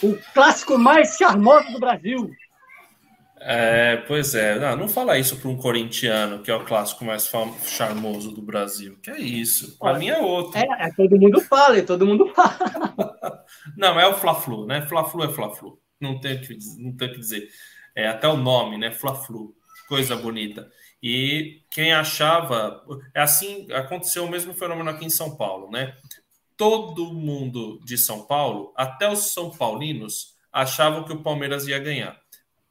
[0.01, 2.29] o clássico mais charmoso do Brasil.
[3.47, 7.29] É, pois é, não, não fala isso para um corintiano, que é o clássico mais
[7.65, 8.97] charmoso do Brasil.
[9.03, 9.77] Que é isso?
[9.77, 10.57] Para mim é outro.
[10.57, 13.43] É, é, todo mundo fala, e todo mundo fala.
[13.77, 14.81] não, é o Fla-Flu, né?
[14.87, 17.49] Fla-Flu é Fla-Flu não tem o que, não tem que dizer.
[17.95, 18.91] É, até o nome, né?
[18.91, 19.55] Fla-Flu,
[19.87, 20.69] coisa bonita.
[21.01, 22.83] E quem achava.
[23.13, 25.95] É assim, aconteceu o mesmo fenômeno aqui em São Paulo, né?
[26.57, 32.19] Todo mundo de São Paulo, até os São Paulinos, achavam que o Palmeiras ia ganhar.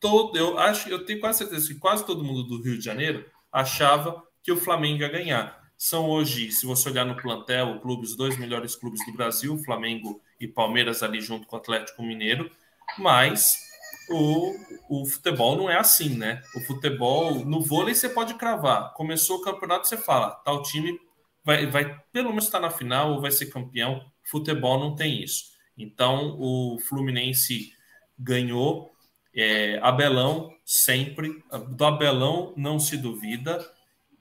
[0.00, 3.24] Todo, eu acho, eu tenho quase certeza que quase todo mundo do Rio de Janeiro
[3.52, 5.62] achava que o Flamengo ia ganhar.
[5.76, 9.56] São hoje, se você olhar no plantel, o clube, os dois melhores clubes do Brasil,
[9.58, 12.50] Flamengo e Palmeiras ali junto com o Atlético Mineiro
[12.98, 13.64] mas
[14.08, 14.54] o,
[14.88, 16.42] o futebol não é assim, né?
[16.54, 18.92] O futebol, no vôlei você pode cravar.
[18.94, 20.98] Começou o campeonato, você fala, tal time
[21.44, 24.04] vai, vai pelo menos estar na final ou vai ser campeão.
[24.30, 25.52] Futebol não tem isso.
[25.76, 27.72] Então o Fluminense
[28.18, 28.92] ganhou.
[29.36, 33.64] É, Abelão sempre, do Abelão não se duvida.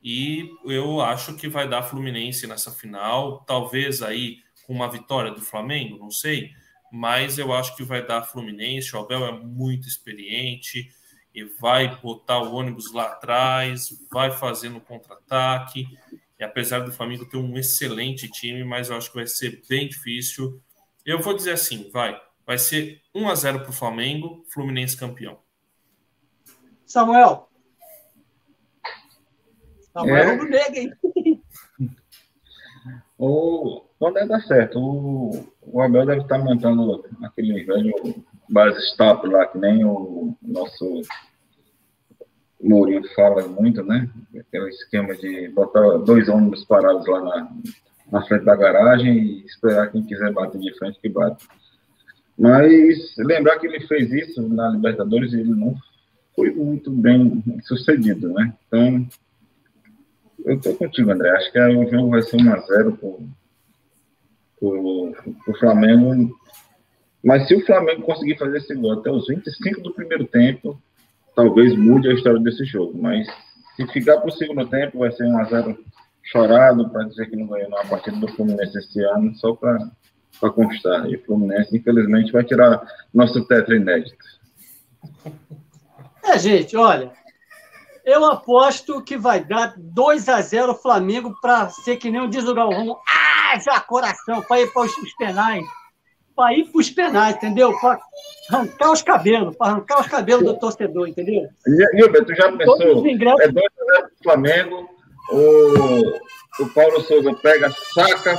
[0.02, 5.42] E eu acho que vai dar Fluminense nessa final, talvez aí com uma vitória do
[5.42, 6.52] Flamengo, não sei
[6.96, 8.96] mas eu acho que vai dar Fluminense.
[8.96, 10.92] O Abel é muito experiente
[11.34, 15.88] e vai botar o ônibus lá atrás, vai fazer no contra-ataque.
[16.40, 19.88] E apesar do Flamengo ter um excelente time, mas eu acho que vai ser bem
[19.88, 20.62] difícil.
[21.04, 25.40] Eu vou dizer assim, vai, vai ser 1 a 0 para o Flamengo, Fluminense campeão.
[26.86, 27.50] Samuel.
[29.92, 30.32] Samuel é.
[30.32, 30.94] rubro-negro, hein?
[33.18, 34.78] O, pode dar certo.
[34.78, 37.93] O, o Abel deve estar montando aquele velho
[38.49, 41.02] base stop lá, que nem o nosso
[42.62, 44.10] Mourinho fala muito, né?
[44.39, 47.52] Aquele esquema de botar dois ônibus parados lá na,
[48.12, 51.45] na frente da garagem e esperar quem quiser bater de frente que bate.
[52.38, 55.76] Mas lembrar que ele fez isso na Libertadores e ele não
[56.36, 58.54] foi muito bem sucedido, né?
[58.67, 59.08] Então,
[60.45, 61.30] eu tô contigo, André.
[61.32, 63.19] Acho que o jogo vai ser 1x0 pro,
[65.43, 66.36] pro Flamengo.
[67.23, 70.78] Mas se o Flamengo conseguir fazer esse gol até os 25 do primeiro tempo,
[71.36, 72.97] talvez mude a história desse jogo.
[73.02, 73.28] Mas
[73.76, 75.78] se ficar para o segundo tempo, vai ser 1x0
[76.23, 81.10] chorado para dizer que não ganhou a partida do Fluminense esse ano, só para constar.
[81.10, 82.82] E o Fluminense, infelizmente, vai tirar
[83.13, 84.15] nosso tetra inédito.
[86.23, 87.12] É, gente, olha,
[88.06, 92.45] eu aposto que vai dar 2 a 0 Flamengo para ser que nem o diz
[92.45, 92.99] o Galvão.
[93.08, 93.23] Ah,
[93.60, 95.66] já coração, para ir para os penais.
[96.36, 97.78] Para ir para os penais, entendeu?
[97.80, 98.00] Para
[98.52, 101.48] arrancar os cabelos, para arrancar os cabelos do torcedor, entendeu?
[101.96, 103.08] Gilberto, tu já pensou?
[103.08, 103.42] Ingressos...
[103.42, 104.89] É 2 a 0 Flamengo,
[105.30, 108.38] o, o Paulo Souza pega, saca,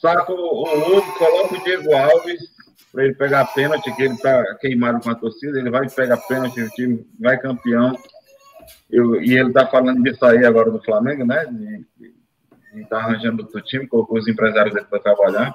[0.00, 2.40] saca o, o Hugo, coloca o Diego Alves
[2.92, 6.18] para ele pegar a pênalti, que ele está queimado com a torcida, ele vai pegar
[6.18, 7.98] pênalti, o time vai campeão.
[8.90, 11.46] Eu, e ele está falando disso aí agora do Flamengo, né?
[11.46, 12.14] De
[12.80, 15.54] estar tá arranjando outro time, colocou os empresários dele para trabalhar.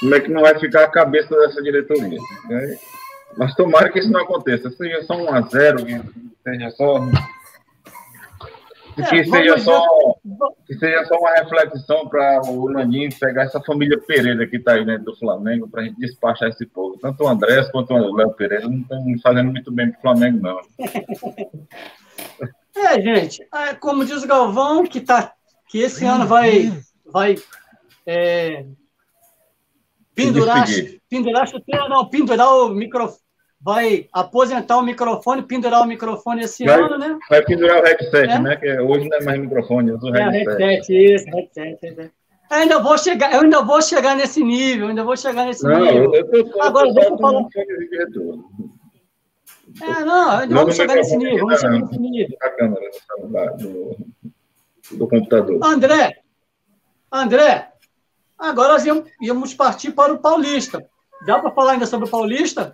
[0.00, 2.18] Como é que não vai ficar a cabeça dessa diretoria?
[2.48, 2.78] Né?
[3.36, 4.70] Mas tomara que isso não aconteça.
[4.70, 6.00] Seja só um a zero, que
[6.44, 7.00] seja só
[9.06, 9.84] que, seja só,
[10.66, 14.84] que seja só uma reflexão para o Laninho pegar essa família Pereira que está aí
[14.84, 16.98] dentro do Flamengo para a gente despachar esse povo.
[16.98, 20.40] Tanto o Andrés quanto o Léo Pereira não estão fazendo muito bem para o Flamengo,
[20.40, 20.60] não.
[22.80, 25.32] É, gente, é, como diz o Galvão, que, tá,
[25.68, 26.72] que esse ano vai,
[27.06, 27.36] vai
[28.06, 28.64] é,
[30.14, 30.66] pendurar,
[31.08, 33.28] pendurar chuteira, não, pendurar o microfone
[33.60, 37.18] vai aposentar o microfone, pendurar o microfone esse vai, ano, né?
[37.28, 38.38] Vai pendurar o headset, é?
[38.38, 38.56] né?
[38.56, 40.62] Que hoje não é mais microfone, usa o é, headset.
[40.62, 41.78] headset, isso, headset.
[41.82, 42.12] headset.
[42.50, 45.80] Eu ainda vou chegar, eu ainda vou chegar nesse nível, ainda vou chegar nesse não,
[45.80, 46.14] nível.
[46.14, 47.46] Eu, eu tô, Agora, deixa eu falar.
[49.82, 52.38] É, não, ainda vamos chegar nesse nível, vamos chegar nesse nível.
[52.40, 52.90] A câmera
[53.58, 53.96] do,
[54.92, 55.58] do computador.
[55.64, 56.20] André,
[57.12, 57.72] André,
[58.38, 58.84] agora nós
[59.20, 60.84] íamos partir para o Paulista.
[61.26, 62.72] Dá para falar ainda sobre o Paulista?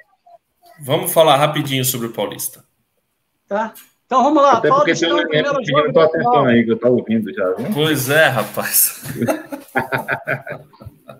[0.81, 2.64] Vamos falar rapidinho sobre o Paulista.
[3.48, 3.72] Tá.
[4.07, 4.53] Então vamos lá.
[4.53, 7.53] Até porque tem um elemento pedindo tua atenção aí, que eu estou ouvindo já.
[7.53, 7.72] Viu?
[7.72, 9.03] Pois é, rapaz.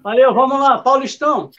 [0.03, 1.51] Valeu, vamos lá, Paulistão.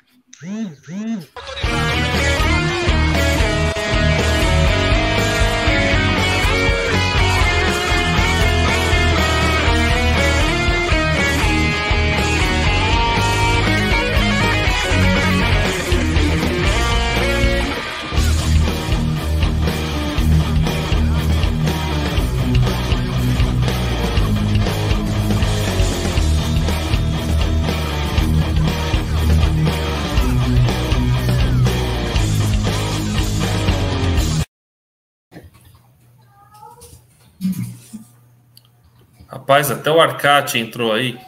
[39.45, 41.19] Rapaz, até o Arcate entrou aí.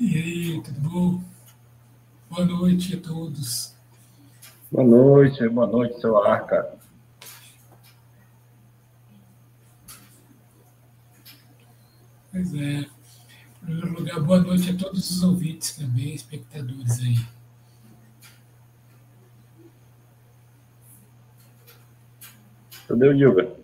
[0.00, 1.24] E aí, tudo bom?
[2.28, 3.72] Boa noite a todos.
[4.68, 6.76] Boa noite, boa noite, seu Arca.
[12.32, 12.80] Pois é.
[12.80, 12.88] Em
[13.62, 17.24] primeiro lugar, boa noite a todos os ouvintes também, espectadores aí.
[22.88, 23.59] Cadê o Gilbert?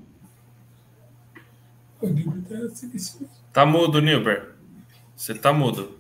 [2.07, 3.29] O Nilber tá silencioso.
[3.53, 4.55] Tá mudo, Nilber.
[5.17, 5.99] Você tá mudo.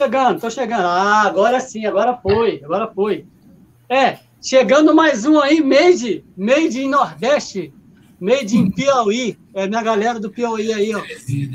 [0.00, 0.86] Chegando, tô chegando.
[0.86, 3.24] Ah, agora sim, agora foi, agora foi.
[3.88, 7.72] É, chegando mais um aí, Made, Made em Nordeste,
[8.18, 9.38] Made em Piauí.
[9.54, 11.02] É minha galera do Piauí aí, ó.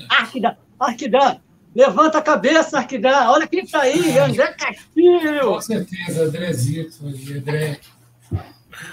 [0.08, 1.42] Arquida, Arquidã,
[1.76, 3.30] levanta a cabeça, Arquidã.
[3.32, 5.42] Olha quem tá aí, André Castilho.
[5.42, 7.80] Com certeza, Andrézito aí, André.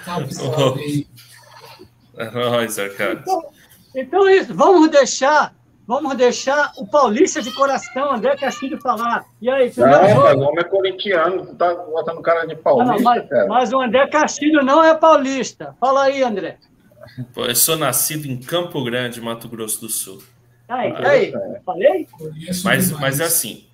[0.05, 1.07] Salve, salve aí.
[2.17, 3.21] É nóis, Arcade.
[3.23, 3.43] Então,
[3.95, 5.55] então isso, vamos deixar,
[5.87, 9.25] vamos deixar o Paulista de coração, André Castilho, falar.
[9.41, 10.41] E aí, primeiro não, jogo?
[10.41, 14.63] o homem é corintiano, tá botando cara de paulista, não, mas, mas, o André Castilho
[14.63, 15.77] não é paulista.
[15.81, 16.59] Fala aí, André.
[17.33, 20.23] Pô, eu sou nascido em Campo Grande, Mato Grosso do Sul.
[20.69, 21.61] Aí, ah, aí, é.
[21.65, 22.09] falei?
[22.65, 23.67] Mas, mas é assim,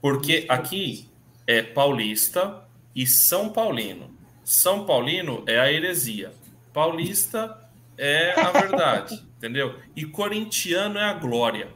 [0.00, 1.08] porque aqui
[1.46, 2.62] é paulista
[2.94, 4.10] e São Paulino.
[4.44, 6.32] São Paulino é a heresia.
[6.72, 7.58] Paulista
[8.00, 9.14] é a verdade.
[9.36, 9.78] entendeu?
[9.94, 11.68] E corintiano é a glória,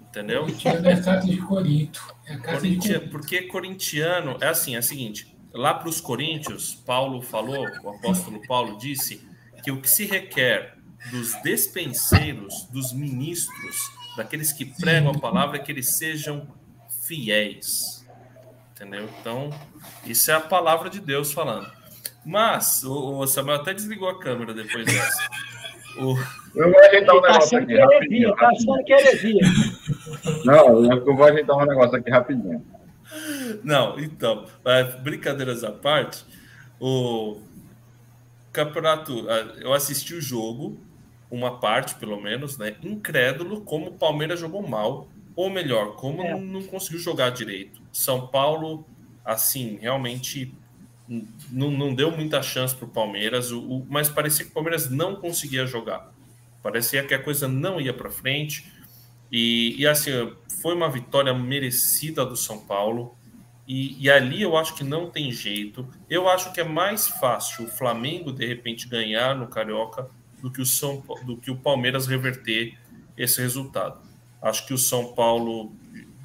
[0.00, 0.42] entendeu?
[0.42, 2.14] Corintiano é a carta de Corinto.
[2.26, 6.00] É a carta Corintia- de porque corintiano é assim, é o seguinte, lá para os
[6.00, 9.26] coríntios, Paulo falou, o apóstolo Paulo disse
[9.62, 10.76] que o que se requer
[11.10, 13.76] dos despenseiros, dos ministros,
[14.16, 16.48] daqueles que pregam a palavra é que eles sejam
[17.06, 18.04] fiéis.
[18.72, 19.08] Entendeu?
[19.20, 19.50] Então,
[20.04, 21.70] isso é a palavra de Deus falando.
[22.24, 25.28] Mas, o, o Samuel até desligou a câmera depois dessa.
[25.98, 26.16] O,
[26.54, 28.36] Eu vou ajeitar um tá negócio aqui que é rapidinho.
[28.36, 29.40] tá achando que é heresia.
[30.44, 32.64] Não, eu vou ajeitar um negócio aqui rapidinho.
[33.62, 34.46] Não, então,
[35.02, 36.24] brincadeiras à parte,
[36.80, 37.38] o
[38.52, 40.78] campeonato, ah, eu assisti o jogo,
[41.30, 42.74] uma parte pelo menos, né?
[42.82, 46.38] Incrédulo como o Palmeiras jogou mal, ou melhor, como É.
[46.38, 47.80] não, conseguiu jogar direito.
[47.92, 48.84] São Paulo,
[49.24, 50.52] assim, realmente
[51.08, 53.50] não, não deu muita chance para o Palmeiras,
[53.88, 56.12] mas parecia que o Palmeiras não conseguia jogar.
[56.62, 58.72] Parecia que a coisa não ia para frente.
[59.30, 60.10] E, e, assim,
[60.60, 63.16] foi uma vitória merecida do São Paulo.
[63.66, 65.88] E, e ali eu acho que não tem jeito.
[66.10, 70.08] Eu acho que é mais fácil o Flamengo, de repente, ganhar no Carioca
[70.40, 72.76] do que o, São, do que o Palmeiras reverter
[73.16, 74.00] esse resultado.
[74.42, 75.72] Acho que o São Paulo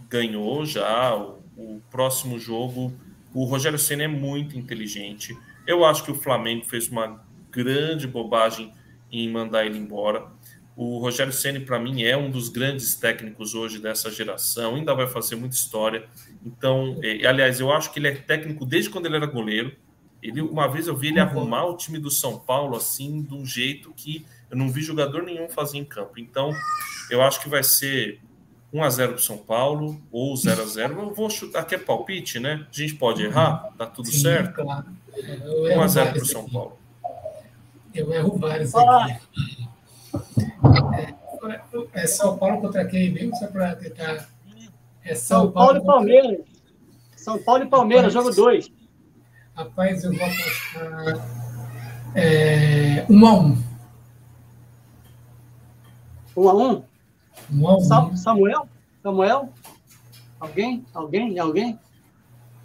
[0.09, 1.15] ganhou já.
[1.15, 2.93] O, o próximo jogo,
[3.33, 5.37] o Rogério Senna é muito inteligente.
[5.65, 8.73] Eu acho que o Flamengo fez uma grande bobagem
[9.11, 10.25] em mandar ele embora.
[10.75, 15.05] O Rogério Ceni para mim é um dos grandes técnicos hoje dessa geração, ainda vai
[15.05, 16.07] fazer muita história.
[16.45, 19.75] Então, eh, aliás, eu acho que ele é técnico desde quando ele era goleiro.
[20.23, 23.45] Ele uma vez eu vi ele arrumar o time do São Paulo assim, de um
[23.45, 26.13] jeito que eu não vi jogador nenhum fazer em campo.
[26.17, 26.53] Então,
[27.09, 28.19] eu acho que vai ser
[28.73, 30.99] 1 a 0 para São Paulo ou 0 a 0.
[31.01, 32.65] Eu vou chutar aqui é palpite, né?
[32.69, 34.55] A gente pode errar, tá tudo Sim, certo.
[34.55, 34.86] claro.
[35.13, 36.51] É, Eu 1 erro a 0 para São aqui.
[36.53, 36.79] Paulo.
[37.93, 39.05] Eu erro vários Ah.
[39.05, 39.67] aqui.
[41.93, 43.36] É, é São Paulo contra quem mesmo?
[43.36, 44.29] Só para tentar.
[45.03, 46.39] É São Paulo e contra- Palmeiras.
[47.17, 48.71] São Paulo e Palmeiras, jogo 2.
[49.55, 51.27] Rapaz, eu vou apostar.
[52.15, 53.63] É, um a um.
[56.36, 56.84] 1 a 1 Um a um.
[57.81, 58.67] Sa- Samuel?
[59.03, 59.49] Samuel?
[60.39, 60.85] Alguém?
[60.93, 61.37] Alguém?
[61.39, 61.79] Alguém?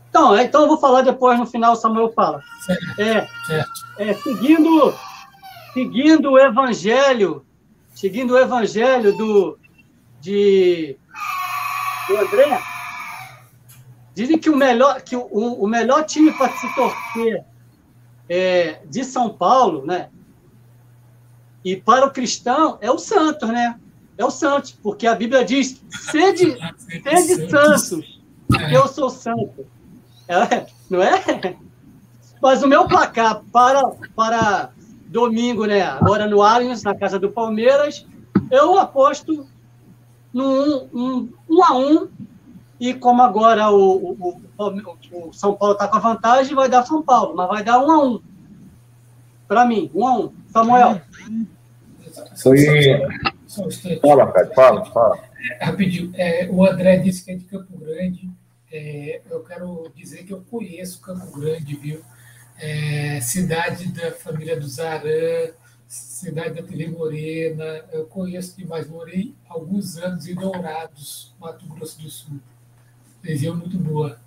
[0.08, 2.42] Então, é, então eu vou falar depois, no final o Samuel fala.
[2.64, 3.70] Certo, É, certo.
[3.98, 4.94] é, seguindo,
[5.74, 7.44] seguindo o evangelho,
[7.94, 9.58] seguindo o evangelho do,
[10.20, 10.96] de,
[12.08, 12.62] do André,
[14.14, 17.44] dizem que o melhor, que o, o melhor time para se torcer
[18.28, 20.08] é, de São Paulo, né?
[21.62, 23.78] E para o cristão é o Santos, né?
[24.18, 26.56] É o Santos, porque a Bíblia diz: sede,
[27.02, 29.66] sede santos, porque eu sou santo.
[30.28, 31.56] É, não é?
[32.40, 33.82] Mas o meu placar para,
[34.14, 34.70] para
[35.06, 35.82] domingo, né?
[35.82, 38.06] Agora no Allianz, na casa do Palmeiras,
[38.50, 39.46] eu aposto
[40.32, 42.08] no 1 um, um, um a 1 um,
[42.78, 46.84] e como agora o, o, o, o São Paulo está com a vantagem, vai dar
[46.84, 48.20] São Paulo, mas vai dar 1 um a 1 um.
[49.48, 50.32] Para mim, 1 um a 1 um.
[50.48, 51.00] Samuel.
[52.42, 52.58] Foi.
[53.56, 54.00] Só um instante.
[54.00, 55.18] Fala, cara, fala, fala.
[55.60, 58.30] Rapidinho, é, o André disse que é de Campo Grande.
[58.70, 62.02] É, eu quero dizer que eu conheço Campo Grande, viu?
[62.58, 65.50] É, cidade da família do Zarã,
[65.86, 67.84] cidade da Tele Morena.
[67.90, 68.86] Eu conheço demais.
[68.86, 72.38] Morei alguns anos em Dourados, Mato Grosso do Sul.
[73.22, 74.20] Região muito boa.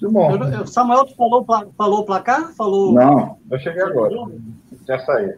[0.00, 0.30] Muito bom.
[0.30, 1.44] Eu, eu, Samuel, tu falou,
[1.76, 2.52] falou o placar?
[2.54, 2.92] Falou...
[2.92, 4.14] Não, eu cheguei agora.
[4.86, 5.34] Já saí.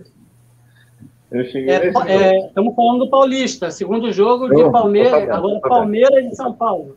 [1.30, 1.70] Eu cheguei.
[1.70, 5.60] É, é, estamos falando do Paulista, segundo jogo de Eu, tô Palmeiras, sabendo, agora.
[5.60, 6.96] Palmeiras e São Paulo.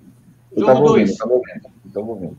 [0.56, 1.18] Jogo ouvindo, 2.
[1.94, 2.38] tava ouvindo.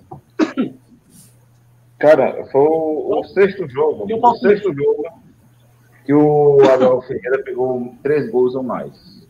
[1.99, 4.07] Cara, foi o, o sexto jogo.
[4.13, 5.05] O O sexto jogo
[6.05, 9.25] que o Abel Ferreira pegou três gols ou mais.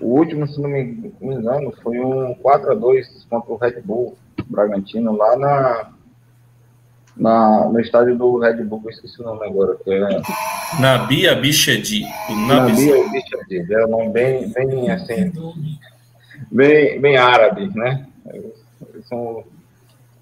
[0.00, 4.16] O último, se não me engano, foi um 4x2 contra o Red Bull
[4.48, 5.90] Bragantino, lá na,
[7.16, 10.00] na, no estádio do Red Bull, eu esqueci o nome agora, que é
[10.80, 12.04] Nabi Abichedi.
[12.30, 15.32] O Nabi Nabil Bichard, é um nome bem, bem assim,
[16.50, 18.06] bem, bem árabe, né?
[19.08, 19.44] São-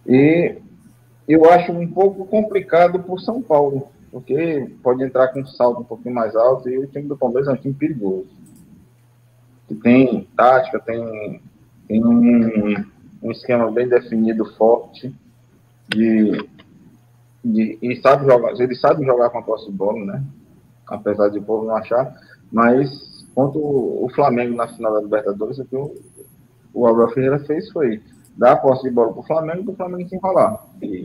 [0.07, 0.57] E
[1.29, 5.85] eu acho um pouco complicado por São Paulo, porque pode entrar com um salto um
[5.85, 8.29] pouquinho mais alto e o time do Palmeiras é um time perigoso.
[9.69, 11.43] Que tem tática, tem,
[11.89, 12.85] tem um,
[13.23, 15.15] um esquema bem definido, forte,
[15.89, 16.49] de,
[17.45, 20.25] de, e sabe jogar, ele sabe jogar com a posse de bola, né?
[20.87, 22.15] Apesar de o povo não achar,
[22.51, 25.95] mas contra o, Flamengo na final da Libertadores, o que o,
[26.73, 28.01] o Abel Ferreira fez foi
[28.37, 30.67] dar a posse de bola para o Flamengo e o Flamengo se enrolar.
[30.83, 31.05] E,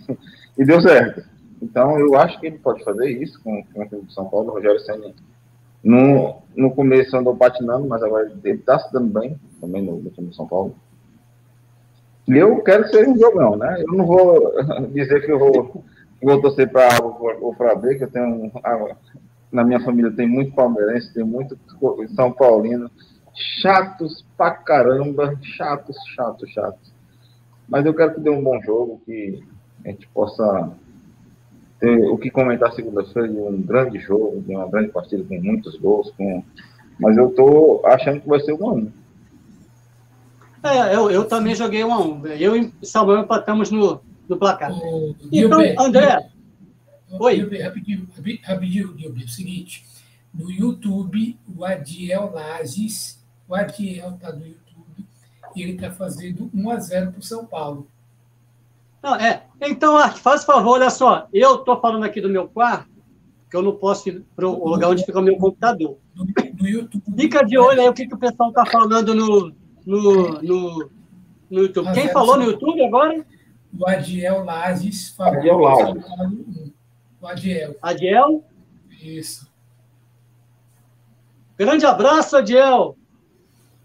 [0.58, 1.24] e deu certo.
[1.60, 4.52] Então, eu acho que ele pode fazer isso com, com o time de São Paulo.
[4.52, 5.12] Rogério Senna,
[5.82, 10.10] no, no começo andou patinando, mas agora ele está se dando bem também no, no
[10.10, 10.74] time de São Paulo.
[12.28, 13.82] Eu quero que seja um jogão, né?
[13.86, 14.52] Eu não vou
[14.92, 15.84] dizer que eu vou,
[16.22, 18.50] vou torcer para A ou para B, que eu tenho.
[19.52, 21.56] Na minha família tem muito palmeirense, tem muito
[22.14, 22.90] São Paulino.
[23.60, 26.92] Chatos pra caramba, chatos, chatos, chatos.
[27.68, 29.42] Mas eu quero que dê um bom jogo, que
[29.84, 30.72] a gente possa
[31.78, 35.76] ter o que comentar segunda-feira de um grande jogo, de uma grande partida com muitos
[35.76, 36.42] gols, com...
[36.98, 38.92] mas eu tô achando que vai ser um a um.
[40.62, 42.26] É, eu, eu também joguei um a um.
[42.26, 44.72] Eu e Samuel empatamos no, no placar.
[45.32, 46.30] então, André.
[47.10, 47.40] Oi.
[47.62, 48.08] Rapidinho,
[48.42, 49.22] rapidinho, Dilber.
[49.22, 49.84] É o seguinte:
[50.34, 55.06] no YouTube, o Adiel Lages, o Adiel está no YouTube,
[55.54, 57.88] e ele está fazendo 1 a 0 para o São Paulo.
[59.02, 59.44] Não, é.
[59.60, 61.28] Então, Arte, faz favor, olha só.
[61.32, 62.90] Eu estou falando aqui do meu quarto,
[63.48, 65.96] que eu não posso ir para o lugar onde fica o meu computador.
[66.14, 66.26] No,
[66.58, 67.02] no YouTube.
[67.16, 69.54] Fica de olho aí o que, que o pessoal está falando no,
[69.86, 70.90] no, no,
[71.48, 71.92] no YouTube.
[71.94, 73.24] Quem falou no YouTube agora?
[73.78, 75.38] O Adiel Lages falou.
[75.38, 76.04] Adiel Lages.
[77.20, 77.76] O Adiel.
[77.80, 78.44] Adiel?
[79.00, 79.48] Isso.
[81.56, 82.96] Grande abraço, Adiel.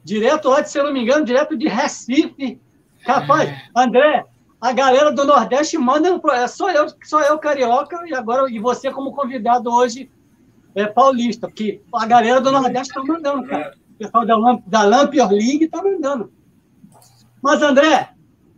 [0.04, 2.60] Direto lá, de, se eu não me engano, direto de Recife.
[3.06, 3.62] Rapaz, é.
[3.76, 4.26] André,
[4.60, 6.10] a galera do Nordeste manda.
[6.34, 10.10] É só eu, só eu carioca, e agora e você como convidado hoje
[10.74, 15.30] é paulista, porque a galera do Nordeste está mandando, cara pessoal da, Lamp, da Lampion
[15.30, 16.34] League está mandando.
[17.42, 18.10] Mas, André,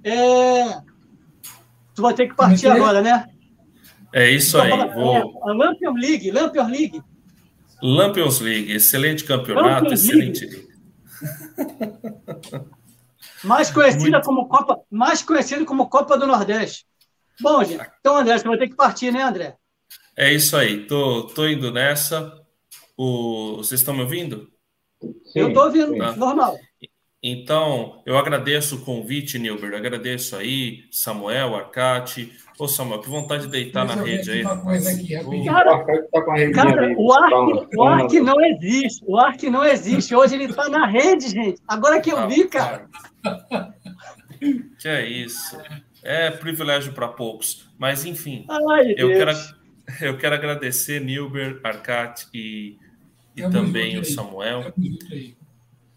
[0.04, 0.82] é...
[1.94, 3.28] tu vai ter que partir agora, né?
[4.14, 4.72] É isso aí.
[4.72, 5.16] É, vou...
[5.16, 7.02] É, a Lampion League, Lampion League.
[7.82, 10.68] Lampions League, excelente campeonato, Lampions excelente League.
[13.44, 14.26] mais conhecida Muito...
[14.26, 16.86] como Copa, mais conhecido como Copa do Nordeste.
[17.42, 19.58] Bom, gente, então André, você vai ter que partir, né, André?
[20.16, 20.86] É isso aí.
[20.86, 22.42] Tô, tô indo nessa.
[22.96, 23.58] O...
[23.58, 24.53] Vocês estão me ouvindo?
[25.26, 26.16] Sim, eu estou ouvindo, tá.
[26.16, 26.58] normal.
[27.26, 29.74] Então, eu agradeço o convite, Nilber.
[29.74, 32.34] Agradeço aí, Samuel, Arcate.
[32.60, 34.44] Ô, Samuel, que vontade de deitar na rede aí.
[34.44, 35.86] Uma coisa aqui, cara,
[36.54, 39.06] cara o, Ark, o Ark não existe.
[39.08, 40.14] O Ark não existe.
[40.14, 41.62] Hoje ele está na rede, gente.
[41.66, 42.90] Agora que eu ah, vi, cara.
[44.78, 45.58] Que é isso.
[46.04, 47.70] É privilégio para poucos.
[47.80, 49.32] Mas, enfim, Ai, eu, quero,
[50.02, 52.78] eu quero agradecer, Nilber, Arcate e
[53.36, 54.62] e é também o Samuel.
[54.62, 54.74] É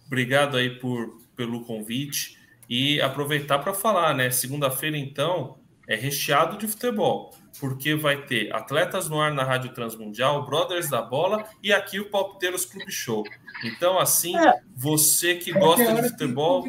[0.07, 4.31] Obrigado aí por, pelo convite e aproveitar para falar, né?
[4.31, 5.57] Segunda-feira, então,
[5.89, 11.01] é recheado de futebol, porque vai ter Atletas no Ar na Rádio Transmundial, Brothers da
[11.01, 13.25] Bola e aqui o Palpiteiros Clube Show.
[13.65, 14.55] Então, assim, é.
[14.75, 16.63] você que gosta de futebol.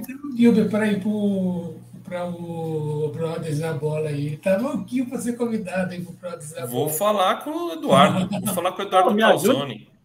[0.69, 1.01] Para ir
[2.03, 4.37] para o Brothers da Bola aí.
[4.37, 6.71] Tá louquinho para ser convidado aí para o Brothers da Bola.
[6.71, 8.29] Vou falar com o Eduardo.
[8.29, 9.96] Vou falar com o Eduardo Calzone.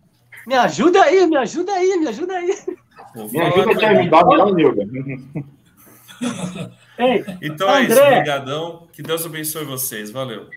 [0.46, 2.46] Me ajuda aí, me ajuda aí, me ajuda aí.
[3.30, 4.82] Me ajuda a te ajudar, não, Nilda.
[7.42, 8.88] então é isso, obrigadão.
[8.92, 10.10] Que Deus abençoe vocês.
[10.10, 10.48] Valeu.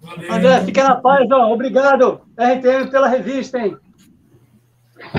[0.00, 0.32] Valeu.
[0.32, 1.52] André, fica na paz, ó.
[1.52, 3.76] Obrigado, RTM, pela revista, hein?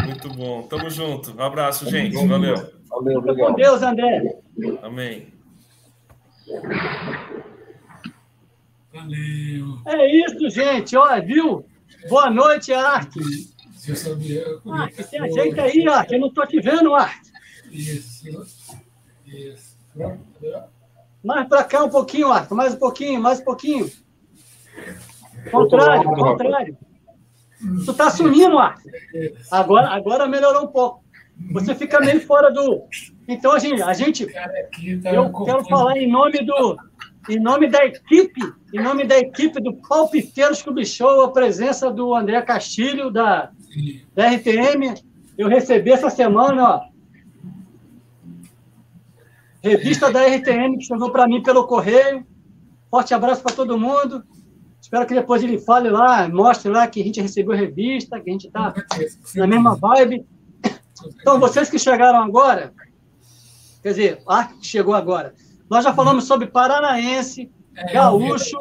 [0.05, 0.63] Muito bom.
[0.63, 1.35] Tamo junto.
[1.35, 2.15] Um abraço, gente.
[2.27, 2.55] Valeu.
[2.89, 3.47] Valeu, obrigado.
[3.47, 4.37] Com Deus, André.
[4.81, 5.33] Amém.
[8.93, 9.79] Valeu.
[9.87, 10.95] É isso, gente.
[10.95, 11.65] Ó, viu?
[12.09, 12.71] Boa noite,
[13.83, 13.85] Arte.
[13.85, 14.45] Você sabia.
[14.65, 17.31] Ah, se ajeita aí, ó, que eu não estou te vendo, Arte.
[17.69, 18.47] Isso.
[19.25, 19.77] Isso.
[21.23, 22.53] Mais para cá um pouquinho, Arte.
[22.53, 23.91] Mais um pouquinho, mais um pouquinho.
[25.51, 26.77] Contrário, contrário.
[27.85, 28.89] Tu está sumindo, Arte.
[29.51, 31.03] Agora, agora melhorou um pouco.
[31.51, 32.83] Você fica meio fora do.
[33.27, 36.77] Então, a gente, a gente eu quero falar em nome do,
[37.29, 38.41] em nome da equipe,
[38.73, 43.51] em nome da equipe do Palpiteiros Clube Show, a presença do André Castilho, da,
[44.15, 44.93] da RTM,
[45.37, 46.81] eu recebi essa semana, ó,
[49.63, 52.25] revista da RTM que chegou para mim pelo correio.
[52.91, 54.23] Forte abraço para todo mundo.
[54.79, 58.33] Espero que depois ele fale lá, mostre lá que a gente recebeu revista, que a
[58.33, 58.73] gente está
[59.35, 60.27] na mesma vibe.
[61.21, 62.73] Então, vocês que chegaram agora,
[63.81, 65.33] quer dizer, a que chegou agora,
[65.69, 68.57] nós já falamos sobre Paranaense, é, Gaúcho,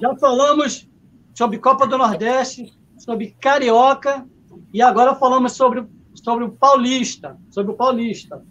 [0.00, 0.88] já falamos
[1.34, 2.75] sobre Copa do Nordeste,
[3.06, 4.26] sobre Carioca
[4.74, 8.44] e agora falamos sobre, sobre o Paulista, sobre o Paulista.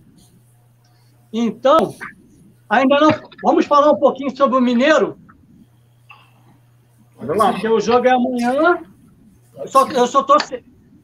[1.31, 1.93] Então,
[2.69, 3.09] ainda não
[3.43, 5.19] vamos falar um pouquinho sobre o Mineiro.
[7.17, 8.81] Porque o jogo é amanhã.
[9.57, 10.35] Eu só, eu só, tô,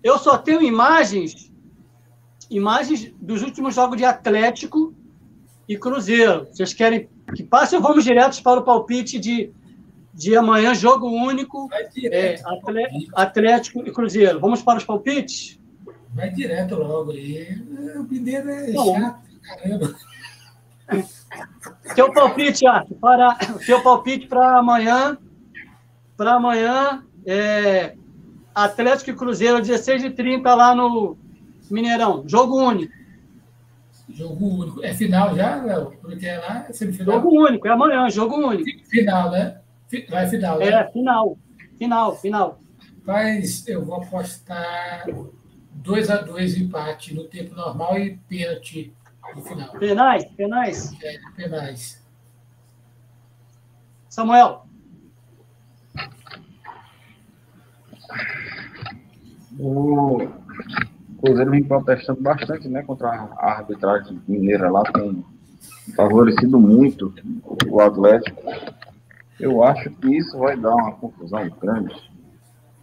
[0.02, 1.52] eu só tenho imagens
[2.49, 4.93] imagens dos últimos jogos de Atlético
[5.68, 6.47] e Cruzeiro.
[6.52, 9.54] Vocês querem que passe ou vamos direto para o palpite de
[10.14, 11.70] de amanhã, jogo único,
[12.12, 12.41] é,
[13.14, 14.39] Atlético e Cruzeiro.
[14.39, 15.59] Vamos para os palpites?
[16.14, 17.57] Vai direto logo aí.
[17.97, 19.95] O Mineiro é Bom, chato, caramba.
[21.95, 23.36] Teu palpite, Arthur, para
[23.66, 25.18] teu palpite para amanhã,
[26.18, 27.95] para amanhã é
[28.53, 31.18] Atlético e Cruzeiro 16 h 30 lá no
[31.70, 32.93] Mineirão, jogo único.
[34.09, 34.84] Jogo único.
[34.84, 35.93] É final já, Léo?
[36.01, 37.16] Porque é lá, é semifinal.
[37.16, 38.86] Jogo único, é amanhã, jogo único.
[38.89, 39.62] Final, né?
[40.09, 40.67] Vai final, né?
[40.67, 41.37] É, final.
[41.77, 42.59] Final, final.
[43.05, 45.05] Mas eu vou apostar
[45.71, 48.93] 2 a 2 empate no tempo normal e pênalti
[49.35, 49.71] no final.
[49.71, 50.25] Penais?
[50.35, 50.93] Penais?
[51.01, 52.05] É, penais.
[54.09, 54.65] Samuel.
[59.59, 60.27] O
[61.19, 65.23] Cruzeiro vem protestando bastante né, contra a arbitragem mineira lá, tem
[65.95, 67.13] favorecido muito
[67.67, 68.41] o Atlético.
[69.41, 71.95] Eu acho que isso vai dar uma confusão grande,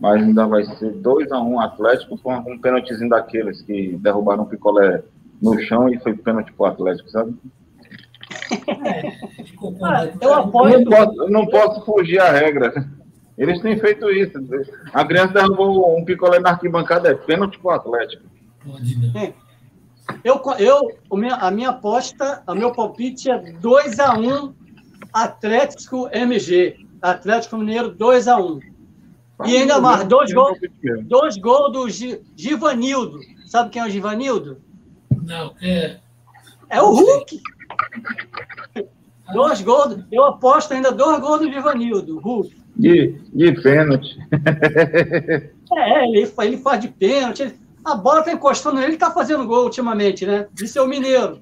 [0.01, 4.43] mas ainda vai ser 2 a 1 um Atlético com um pênaltizinho daqueles que derrubaram
[4.43, 5.03] o picolé
[5.41, 7.35] no chão e foi pênalti pro Atlético, sabe?
[9.83, 10.81] Ah, eu apoio.
[10.81, 12.73] Não posso, não posso fugir à regra.
[13.37, 14.37] Eles têm feito isso.
[14.93, 18.25] A criança derrubou um picolé na arquibancada, é pênalti pro Atlético.
[20.25, 20.99] Eu, eu,
[21.39, 24.55] a minha aposta, o meu palpite é 2x1 um,
[25.13, 26.87] Atlético MG.
[27.01, 28.41] Atlético Mineiro 2x1.
[28.41, 28.61] Um.
[29.47, 30.59] E ainda mais, dois gols,
[31.05, 31.89] dois gols do
[32.37, 33.21] Givanildo.
[33.47, 34.61] Sabe quem é o Givanildo?
[35.23, 35.99] Não, é.
[36.69, 37.41] É o Hulk.
[39.33, 39.99] Dois gols.
[40.11, 42.57] Eu aposto ainda dois gols do Givanildo, Hulk.
[42.77, 44.19] De, de pênalti.
[45.77, 47.55] é, ele, ele faz de pênalti.
[47.85, 50.49] a bola está encostando nele, ele está fazendo gol ultimamente, né?
[50.53, 51.41] De ser o Mineiro.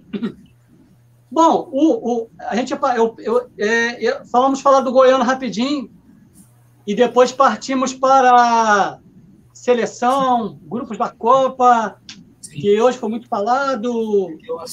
[1.36, 5.90] Bom, o, o, a gente eu, eu, é, eu, falamos falar do Goiano rapidinho
[6.86, 8.98] e depois partimos para
[9.52, 12.00] seleção, grupos da Copa,
[12.40, 12.58] Sim.
[12.58, 13.92] que hoje foi muito falado,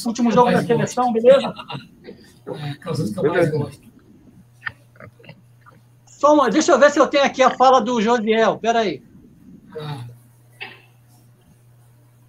[0.05, 1.22] último jogo da seleção, gosto.
[1.22, 1.53] beleza?
[2.47, 3.82] É, que eu mais gosto.
[6.05, 8.57] Só uma, deixa eu ver se eu tenho aqui a fala do Josiel.
[8.57, 9.03] Peraí.
[9.78, 10.05] Ah.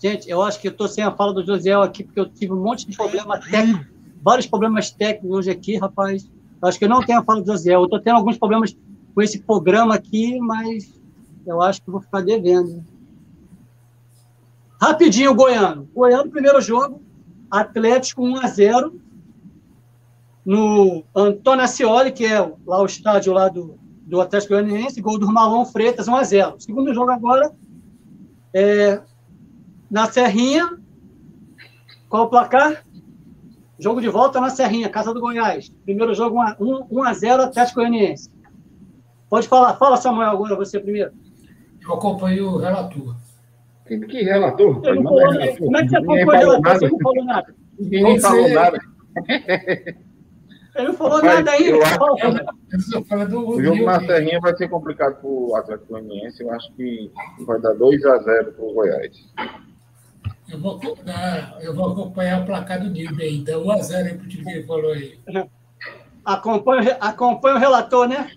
[0.03, 2.53] Gente, eu acho que eu estou sem a fala do Josiel aqui, porque eu tive
[2.53, 3.94] um monte de problema técnico,
[4.25, 6.31] vários problemas técnicos hoje aqui, rapaz.
[6.63, 7.81] Acho que eu não tenho a fala do Josiel.
[7.81, 8.75] Eu estou tendo alguns problemas
[9.15, 10.99] com esse programa aqui, mas
[11.47, 12.83] eu acho que vou ficar devendo.
[14.81, 15.89] Rapidinho, Goiano.
[15.95, 17.03] Goiano, primeiro jogo,
[17.51, 19.01] Atlético 1 a 0
[20.45, 25.31] no Antônio Ascioli, que é lá o estádio lá do, do Atlético Goianiense, gol do
[25.31, 27.53] Marlon Freitas, 1 a 0 Segundo jogo agora,
[28.53, 29.01] é,
[29.91, 30.79] na Serrinha,
[32.09, 32.84] qual o placar?
[33.79, 35.69] Jogo de volta na Serrinha, Casa do Goiás.
[35.85, 38.31] Primeiro jogo 1, 1 a 0 Atlético Goianiense.
[39.29, 39.75] Pode falar.
[39.75, 41.13] Fala, Samuel, agora você primeiro.
[41.83, 43.17] Eu acompanho o relator.
[43.87, 44.81] Que relator?
[44.85, 45.59] Eu não falou, relator.
[45.59, 46.79] Como é que você acompanha o relator?
[46.79, 47.55] Você não falou nada.
[47.79, 48.79] Ninguém falou nada.
[50.77, 51.71] Ele não falou Rapaz, nada ainda.
[51.71, 56.43] Eu acho, do o jogo na Serrinha vai ser complicado para o Atlético Goianiense.
[56.43, 57.13] Eu acho que
[57.47, 59.17] vai dar 2 a 0 para o Goiás.
[60.49, 60.81] Eu vou,
[61.61, 63.45] eu vou acompanhar o placar do Nilbe aí.
[63.45, 65.19] Dá 1 a 0 aí para o time que ele falou aí.
[66.25, 68.31] Acompanha, acompanha o relator, né?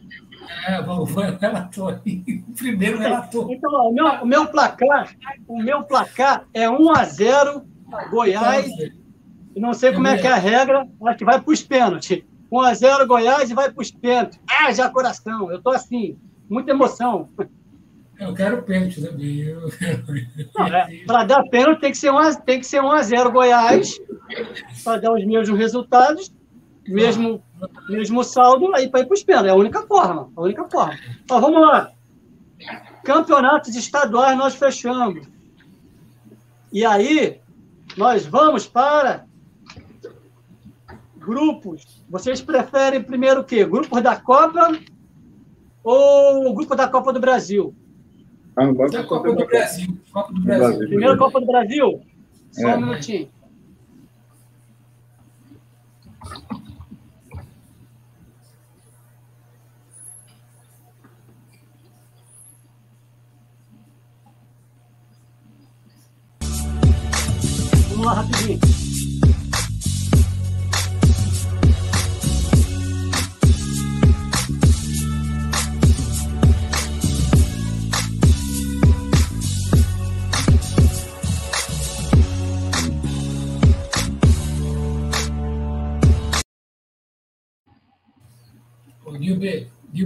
[0.67, 2.43] É, vamos ver o relator aí.
[2.47, 3.51] O primeiro relator.
[3.51, 5.15] Então, ó, o, meu, o meu placar,
[5.47, 7.65] o meu placar é 1 a 0
[8.09, 8.69] Goiás.
[9.55, 12.23] Não sei como é que é a regra, acho que vai para os pênaltis.
[12.51, 14.39] 1x0 Goiás e vai para os pênaltis.
[14.49, 15.51] Ah, já coração.
[15.51, 16.17] Eu estou assim,
[16.49, 17.29] muita emoção.
[18.19, 19.45] Eu quero pênalti também.
[20.59, 23.99] É, para dar pênalti tem que ser 1 tem que ser 1 a 0 Goiás
[24.83, 26.33] para dar os mesmos resultados,
[26.87, 27.43] mesmo
[27.89, 29.49] mesmo saldo aí para ir para os pênaltis.
[29.49, 30.97] É a única forma, a única forma.
[31.29, 31.91] Ó, vamos lá.
[33.03, 35.27] Campeonatos estaduais nós fechamos.
[36.71, 37.39] E aí
[37.95, 39.25] nós vamos para
[41.15, 42.03] grupos.
[42.09, 43.63] Vocês preferem primeiro o quê?
[43.65, 44.79] Grupos da Copa
[45.83, 47.75] ou grupo da Copa do Brasil?
[48.59, 49.97] Ah, da Copa do Brasil.
[50.11, 50.87] Copa do Brasil.
[50.87, 52.01] Primeiro Copa do Brasil?
[52.51, 53.29] Só um minutinho.
[67.89, 68.96] Vamos lá rapidinho.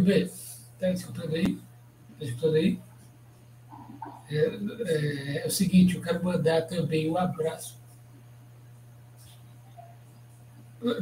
[0.02, 0.34] Gilberto,
[0.74, 1.60] está escutando aí?
[2.14, 2.80] Está escutando aí?
[4.30, 7.80] É, é, é, o seguinte, eu quero mandar também um abraço.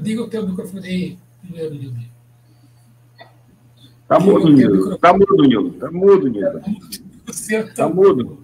[0.02, 2.20] Diga o teu microfone aí, primeiro, Gilberto.
[4.08, 4.98] Tá mudo, Nildo.
[4.98, 5.80] Tá mudo, Nildo.
[5.80, 6.62] Tá mudo, Nildo.
[7.76, 8.44] Tá mudo.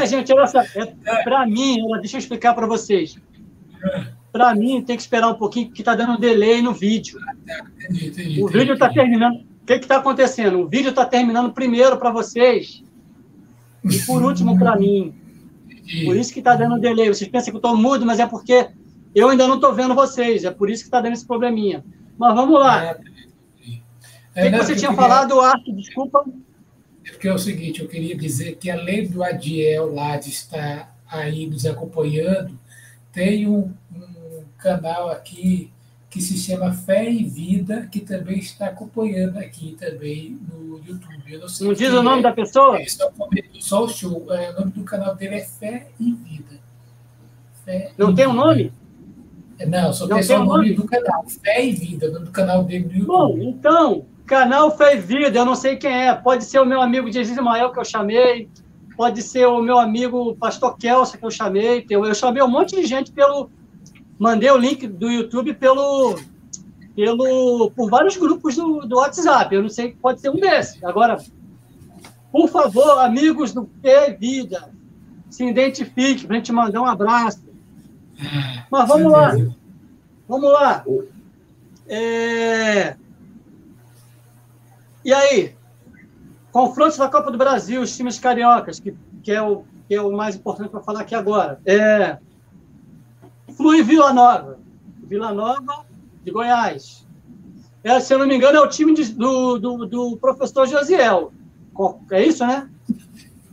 [0.00, 3.18] É, gente, olha só, é, para mim, deixa eu explicar para vocês.
[4.32, 7.18] Para mim, tem que esperar um pouquinho, porque está dando um delay no vídeo.
[8.40, 9.40] O vídeo está terminando.
[9.62, 10.60] O que está acontecendo?
[10.60, 12.82] O vídeo está terminando primeiro para vocês
[13.84, 15.14] e por último para mim.
[16.04, 17.08] Por isso que está dando um delay.
[17.08, 18.68] Vocês pensam que eu estou mudo, mas é porque
[19.14, 20.44] eu ainda não estou vendo vocês.
[20.44, 21.84] É por isso que está dando esse probleminha.
[22.16, 22.96] Mas vamos lá.
[24.34, 25.74] É, o que, que você tinha falado, Arthur?
[25.74, 26.24] Desculpa.
[27.04, 30.94] É porque é o seguinte, eu queria dizer que além do Adiel lá de estar
[31.10, 32.56] aí nos acompanhando,
[33.12, 34.09] tem um, um
[34.60, 35.70] canal aqui
[36.10, 41.22] que se chama Fé e Vida, que também está acompanhando aqui também no YouTube.
[41.28, 42.78] Eu não, sei não diz o nome é, da pessoa?
[42.88, 43.12] Só,
[43.60, 44.26] só o show.
[44.34, 46.58] É, o nome do canal dele é Fé e Vida.
[47.64, 48.72] Fé não e tem o um nome?
[49.58, 51.24] É, não, só não tem, só o nome, nome do canal.
[51.28, 53.06] Fé e Vida, o nome do canal dele no YouTube.
[53.06, 56.14] Bom, então, Canal Fé e Vida, eu não sei quem é.
[56.14, 58.48] Pode ser o meu amigo Jesus Ismael que eu chamei,
[58.96, 61.84] pode ser o meu amigo Pastor Kelso que eu chamei.
[61.90, 63.50] Eu chamei um monte de gente pelo.
[64.20, 66.20] Mandei o link do YouTube pelo.
[66.94, 69.54] pelo por vários grupos do, do WhatsApp.
[69.54, 70.84] Eu não sei, pode ser um desses.
[70.84, 71.16] Agora,
[72.30, 74.70] por favor, amigos do e Vida,
[75.30, 77.42] se identifique para a gente mandar um abraço.
[78.70, 79.34] Mas vamos lá.
[80.28, 80.84] Vamos lá.
[81.88, 82.94] É...
[85.02, 85.54] E aí?
[86.52, 90.12] Confrontos da Copa do Brasil, os times cariocas, que, que, é, o, que é o
[90.12, 91.58] mais importante para falar aqui agora.
[91.64, 92.18] É,
[93.60, 94.58] Flui Vila Nova.
[95.02, 95.84] Vila Nova
[96.24, 97.06] de Goiás.
[97.84, 101.30] É, se eu não me engano, é o time de, do, do, do, professor Josiel.
[102.10, 102.70] É isso, né?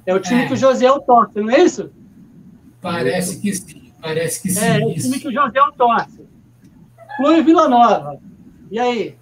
[0.05, 0.47] É o time é.
[0.47, 1.91] que o Josiel torce, não é isso?
[2.81, 3.91] Parece que sim.
[4.01, 4.63] Parece que sim.
[4.63, 6.25] É, é o time que o Josiel torce.
[7.17, 8.17] Flui Vila Nova.
[8.71, 9.15] E aí?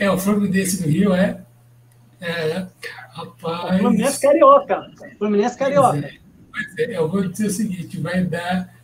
[0.00, 1.44] É o Fluminense do Rio, é?
[2.20, 2.66] É,
[3.12, 3.78] rapaz.
[3.80, 4.90] Fluminense Carioca.
[5.18, 6.21] Fluminense Carioca.
[6.78, 8.74] É, eu vou dizer o seguinte: vai dar.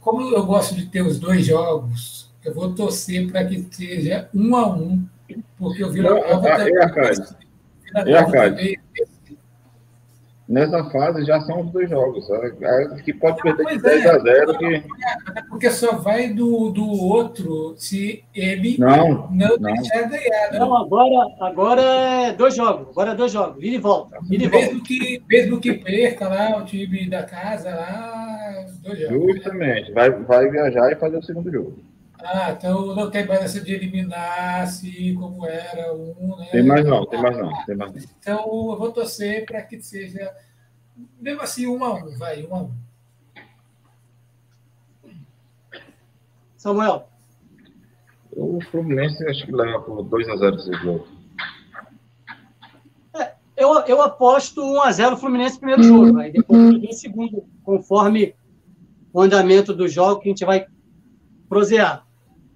[0.00, 4.56] Como eu gosto de ter os dois jogos, eu vou torcer para que seja um
[4.56, 5.06] a um,
[5.56, 6.76] porque o Vila Nova é, também.
[6.76, 7.36] É, Arcade.
[7.94, 8.80] É, Arcade
[10.52, 12.26] nessa fase já são os dois jogos.
[13.04, 14.10] Que pode perder de 10 é.
[14.10, 14.58] a 0.
[14.58, 14.84] Que...
[15.48, 19.74] Porque só vai do, do outro se ele não, não, não.
[19.74, 20.52] deixar ganhar.
[20.52, 22.88] Não, não agora, agora é dois jogos.
[22.90, 23.62] Agora é dois jogos.
[23.62, 24.18] Ida e volta.
[24.30, 24.84] Ida e mesmo, volta.
[24.86, 29.34] Que, mesmo que perca lá o time da casa, lá, dois jogos.
[29.34, 29.92] Justamente.
[29.92, 31.91] Vai, vai viajar e fazer o segundo jogo.
[32.24, 36.48] Ah, então não tem mais essa de eliminar se como era um, né?
[36.52, 38.02] Tem mais não, tem mais não, tem mais não.
[38.18, 38.38] Então
[38.70, 40.32] eu vou torcer para que seja,
[41.20, 42.72] mesmo assim, um a um, vai, um a um.
[46.56, 47.08] Samuel.
[48.30, 51.06] O Fluminense acho que leva por 2x0 esse jogo.
[53.14, 58.34] É, eu, eu aposto 1x0 Fluminense primeiro jogo, aí depois em segundo, conforme
[59.12, 60.66] o andamento do jogo que a gente vai
[61.48, 62.06] prosear.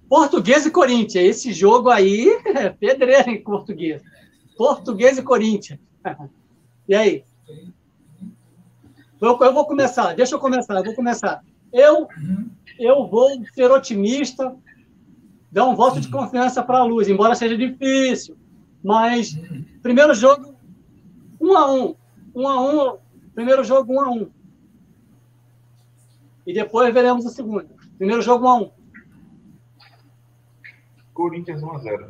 [0.09, 1.25] Português e Corinthians.
[1.25, 4.01] Esse jogo aí é pedreiro em português.
[4.57, 5.79] Português e Corinthians.
[6.87, 7.23] E aí?
[9.19, 10.13] Eu, eu, vou começar.
[10.15, 10.75] Deixa eu começar.
[10.75, 11.43] Eu vou começar.
[11.73, 12.07] Eu,
[12.79, 14.55] eu vou ser otimista,
[15.51, 18.37] dar um voto de confiança para a Luz, embora seja difícil.
[18.83, 19.37] Mas,
[19.81, 20.55] primeiro jogo,
[21.41, 21.95] um a um.
[22.33, 22.97] Um a um.
[23.33, 24.29] Primeiro jogo, um a um.
[26.45, 27.67] E depois veremos o segundo.
[27.97, 28.76] Primeiro jogo, um a um.
[31.17, 32.09] Corinthians 1x0.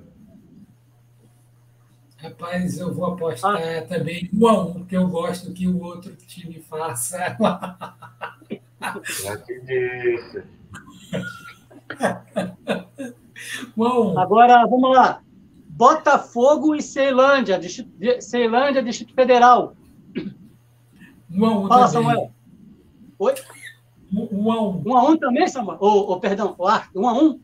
[2.18, 3.82] Rapaz, eu vou apostar ah.
[3.88, 7.38] também 1 a 1 porque eu gosto que o outro time faça.
[9.24, 10.44] Já te disse.
[13.78, 15.22] 1 a 1 Agora, vamos lá.
[15.70, 19.74] Botafogo e Ceilândia, Distrito, Ceilândia, Distrito Federal.
[21.32, 22.10] 1 a 1 Fala, também.
[22.10, 22.32] Samuel.
[23.20, 23.36] Oi?
[24.12, 25.78] 1 a 1 1 a 1 também, Samuel?
[25.80, 27.40] Ô, oh, perdão, o Ar, 1 a 1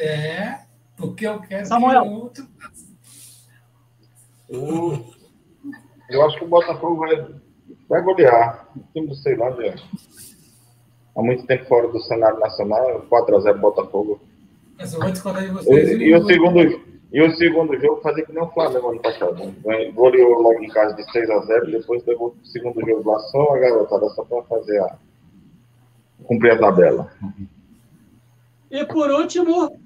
[0.00, 0.67] É.
[0.98, 2.02] Porque eu quero Samuel.
[2.02, 2.48] que o outro.
[6.10, 7.26] eu acho que o Botafogo vai,
[7.88, 8.68] vai golear.
[8.76, 9.76] O time do Ceilândia
[11.16, 14.20] há muito tempo fora do cenário nacional, 4x0 Botafogo.
[14.78, 15.88] Mas eu vou discordar de vocês.
[15.90, 16.80] E, e, o segundo,
[17.12, 19.54] e o segundo jogo fazer que nem o Flamengo ano passado.
[19.92, 24.08] Goleou logo em casa de 6x0, depois levou o segundo jogo lá só a garotada,
[24.10, 24.96] só para fazer a
[26.24, 27.12] cumprir a tabela.
[28.70, 29.76] E por último,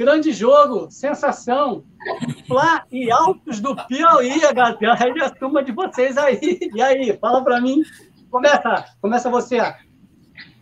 [0.00, 1.84] grande jogo, sensação.
[2.46, 4.96] Flá e Altos do Piauí, galera.
[4.98, 6.40] Aí a turma de vocês aí.
[6.74, 7.82] E aí, fala para mim.
[8.30, 9.58] Começa, começa você.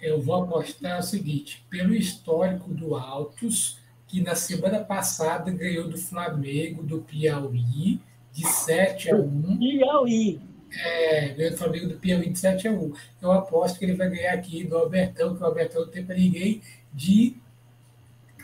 [0.02, 3.78] Eu vou apostar o seguinte: pelo histórico do Altos,
[4.08, 8.00] que na semana passada ganhou do Flamengo, do Piauí,
[8.32, 9.58] de 7 a 1.
[9.58, 10.40] Piauí.
[10.84, 12.92] É, ganhou do Flamengo do Piauí de 7 a 1.
[13.22, 16.16] Eu aposto que ele vai ganhar aqui do Albertão, que o Albertão não tem para
[16.16, 16.60] ninguém,
[16.92, 17.36] de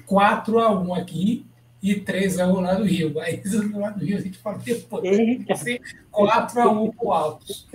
[0.07, 1.47] 4 a 1 aqui
[1.83, 3.21] e 3 a 1 lá no Rio.
[3.21, 3.43] Aí
[3.75, 5.17] lá no Rio a gente fala depois.
[5.59, 5.81] Ser
[6.11, 7.69] 4 a 1 pro Altos.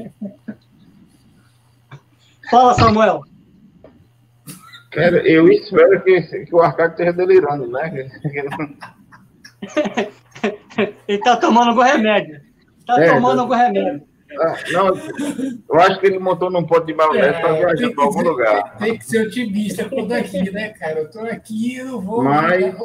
[2.50, 3.24] Fala, Samuel.
[4.92, 8.10] Cara, eu espero que, que o Arcade esteja delirando, né?
[11.08, 12.42] ele tá tomando algum remédio.
[12.88, 14.09] Tá é, tomando algum remédio.
[14.38, 14.88] Ah, não,
[15.70, 18.78] eu acho que ele montou num pote de maionese é, para viajar para algum lugar.
[18.78, 21.00] Tem que ser otimista por daqui, né, cara?
[21.00, 22.24] Eu tô aqui e não vou.
[22.24, 22.76] Mas,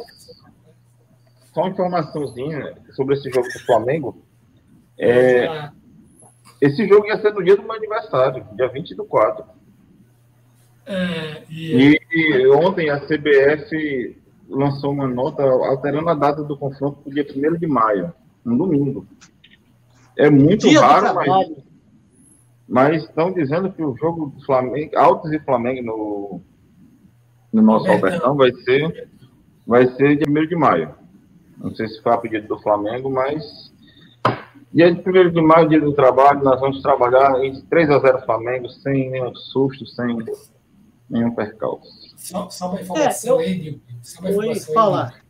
[1.53, 4.21] só uma informaçãozinha sobre esse jogo do Flamengo.
[4.97, 5.69] É,
[6.59, 9.45] esse jogo ia ser no dia do meu aniversário, dia 20 do 4.
[10.87, 11.99] É, e...
[12.11, 14.17] e ontem a CBF
[14.49, 18.13] lançou uma nota alterando a data do confronto para o dia 1 de maio,
[18.45, 19.05] um domingo.
[20.17, 21.51] É muito dia raro, mas,
[22.67, 26.41] mas estão dizendo que o jogo do Flamengo, Altos e Flamengo no,
[27.53, 29.09] no nosso Albertão vai ser,
[29.65, 30.95] vai ser dia 1 de maio.
[31.57, 33.71] Não sei se foi a pedido do Flamengo, mas
[34.73, 38.25] dia de 1 de maio, dia do trabalho, nós vamos trabalhar em 3 a 0
[38.25, 40.17] Flamengo, sem nenhum susto, sem
[41.09, 41.89] nenhum percalço.
[42.17, 43.79] Só, só uma informação, é, eu...
[44.01, 45.25] Só uma informação, falar.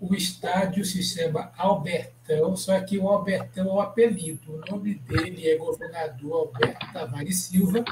[0.00, 2.15] O estádio se chama Albertão,
[2.56, 4.52] só que o Albertão é o apelido.
[4.54, 7.84] O nome dele é governador Alberto Tavares Silva,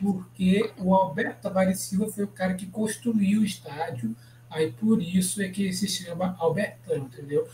[0.00, 4.14] porque o Alberto Tavares Silva foi o cara que construiu o estádio,
[4.48, 7.46] aí por isso é que se chama Albertão, entendeu?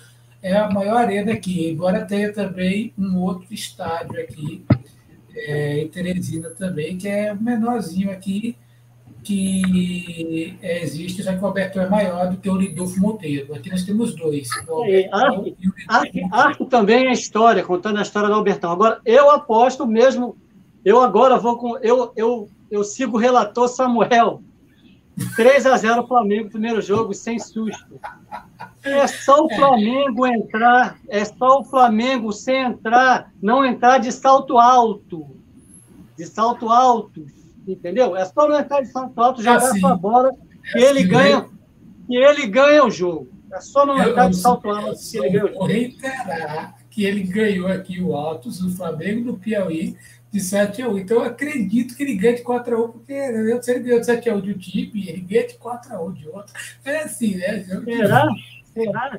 [0.42, 4.64] É a maior arena aqui, embora tenha também um outro estádio aqui,
[5.34, 8.56] é, em Teresina também, que é menorzinho aqui,
[9.26, 13.52] que é, existe, só que o Alberto é maior do que o Lidolfo Monteiro.
[13.54, 14.48] Aqui nós temos dois.
[14.88, 15.10] É,
[16.30, 18.70] Arco, também é história, contando a história do Albertão.
[18.70, 20.36] Agora, eu aposto mesmo,
[20.84, 21.76] eu agora vou com.
[21.78, 24.42] Eu, eu, eu sigo o relator Samuel.
[25.34, 27.98] 3 a 0 Flamengo, primeiro jogo, sem susto.
[28.84, 34.58] É só o Flamengo entrar, é só o Flamengo sem entrar, não entrar de salto
[34.58, 35.26] alto.
[36.16, 37.26] De salto alto
[37.66, 38.16] entendeu?
[38.16, 40.32] É só não entrar de salto alto, jogar é assim, sua bola,
[40.72, 41.48] que ele assim, ganha, né?
[42.06, 43.28] que ele ganha o jogo.
[43.52, 45.66] É só não entrar de salto alto que ele ganha o jogo.
[45.66, 49.94] reiterar que ele ganhou aqui o Altos, o Flamengo do Piauí,
[50.32, 50.98] de 7 a 1.
[50.98, 54.06] Então eu acredito que ele ganha de 4 a 1, porque se ele ganhou de
[54.06, 56.54] 7 a 1 de um time, ele ganha de 4 a 1 de outro.
[56.86, 57.64] É assim, né?
[57.64, 58.28] Será?
[58.72, 59.18] Será?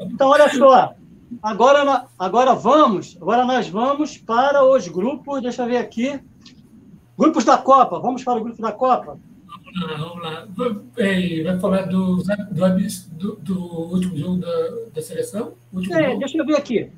[0.00, 0.96] Então, olha só.
[1.40, 5.40] Agora, agora vamos, agora nós vamos para os grupos.
[5.42, 6.20] Deixa eu ver aqui.
[7.18, 9.18] Grupos da Copa, vamos para o grupo da Copa?
[9.80, 11.44] Vamos lá, vamos lá.
[11.44, 12.22] Vai falar do,
[13.12, 15.54] do, do último jogo da, da seleção?
[15.90, 16.90] É, deixa eu ver aqui.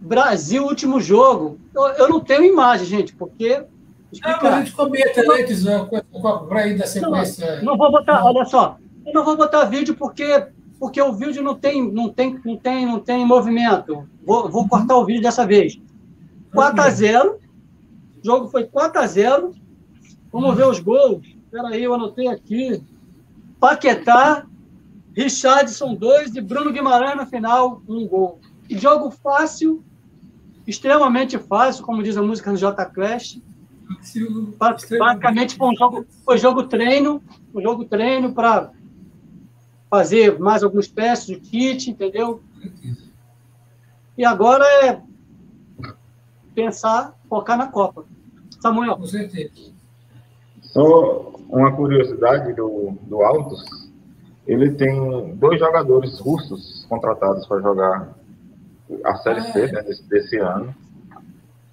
[0.00, 1.58] Brasil, último jogo.
[1.74, 3.64] Eu, eu não tenho imagem, gente, porque.
[4.12, 4.42] Explicar.
[4.42, 5.64] Não, a gente comenta antes
[6.48, 7.56] para ir da sequência.
[7.56, 10.46] Não, não vou botar, olha só, eu não vou botar vídeo porque
[10.78, 14.06] porque o vídeo não tem não tem não tem não tem movimento.
[14.26, 15.80] Vou, vou cortar o vídeo dessa vez.
[16.52, 17.38] 4 a 0.
[18.20, 19.54] O jogo foi 4 a 0.
[20.32, 21.26] Vamos ver os gols.
[21.44, 22.82] Espera aí, eu anotei aqui.
[23.60, 24.46] Paquetá,
[25.14, 28.40] Richardson, dois, e Bruno Guimarães no final, um gol.
[28.70, 29.84] Jogo fácil,
[30.66, 33.40] extremamente fácil, como diz a música no J Clash.
[34.98, 37.22] Basicamente foi um jogo, foi jogo treino,
[37.54, 38.72] um jogo treino para
[39.90, 42.42] fazer mais alguns testes de kit, entendeu?
[44.16, 45.02] E agora é
[46.54, 48.06] pensar, focar na Copa.
[48.60, 48.96] Samuel.
[48.96, 49.71] Com certeza.
[50.72, 53.62] Só uma curiosidade do, do Altos,
[54.46, 58.14] ele tem dois jogadores russos contratados para jogar
[59.04, 60.74] a Série ah, C né, desse, desse, ano.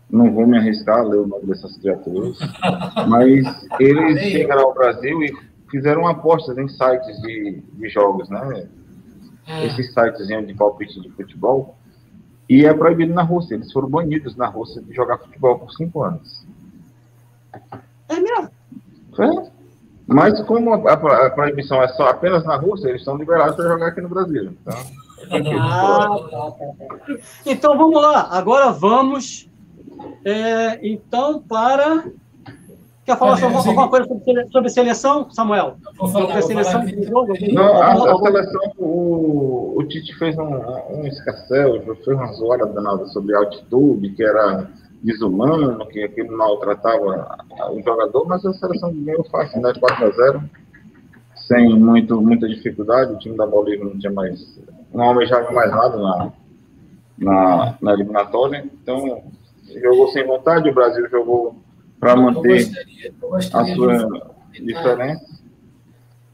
[0.10, 2.38] Não vou me arriscar a ler o nome dessas criaturas,
[3.08, 5.34] mas eles chegaram ao Brasil e
[5.70, 8.68] fizeram apostas em sites de, de jogos, né?
[9.48, 9.66] Ah.
[9.66, 11.76] Esses sites de palpite de futebol.
[12.50, 13.54] E é proibido na Rússia.
[13.54, 16.46] Eles foram banidos na Rússia de jogar futebol por cinco anos.
[18.10, 18.50] É mesmo?
[19.18, 19.50] É.
[20.08, 23.88] Mas como a, a, proibição é só apenas na Rússia, eles estão liberados para jogar
[23.88, 24.54] aqui no Brasil.
[25.32, 27.18] Então, ah, tá, tá, tá.
[27.46, 28.28] então vamos lá.
[28.32, 29.48] Agora vamos
[30.26, 32.06] é, então para
[33.10, 35.78] Quer falar sobre, alguma coisa sobre, sobre seleção, Samuel?
[35.98, 37.34] Falar, sobre a seleção falar jogo?
[37.52, 40.44] Não, a, a, seleção, o, o Tite fez um,
[40.92, 44.70] um escassel, fez umas horas danadas sobre altitude, que era
[45.02, 47.38] desumano, que aquilo maltratava
[47.72, 49.74] o jogador, mas a seleção ganhou fácil, né?
[49.80, 50.50] 4 a 0
[51.48, 53.14] sem muito, muita dificuldade.
[53.14, 54.60] O time da Bolívia não tinha mais,
[54.94, 56.34] não almejava mais nada na,
[57.18, 58.70] na, na eliminatória.
[58.82, 59.24] Então,
[59.82, 61.56] jogou sem vontade, o Brasil jogou
[62.00, 65.40] para manter gostaria, gostaria a sua diferença.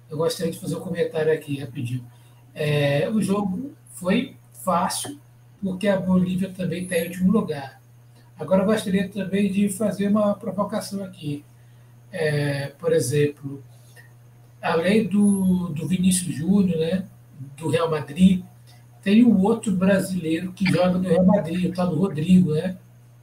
[0.10, 2.06] Eu gostaria de fazer um comentário aqui rapidinho.
[2.54, 5.18] É, o jogo foi fácil,
[5.62, 7.82] porque a Bolívia também está em último lugar.
[8.40, 11.44] Agora, eu gostaria também de fazer uma provocação aqui.
[12.12, 13.64] É, por exemplo,
[14.62, 17.06] além do, do Vinícius Júnior, né,
[17.58, 18.44] do Real Madrid,
[19.02, 22.76] tem um outro brasileiro que joga no Real Madrid, o tal do Rodrigo, né?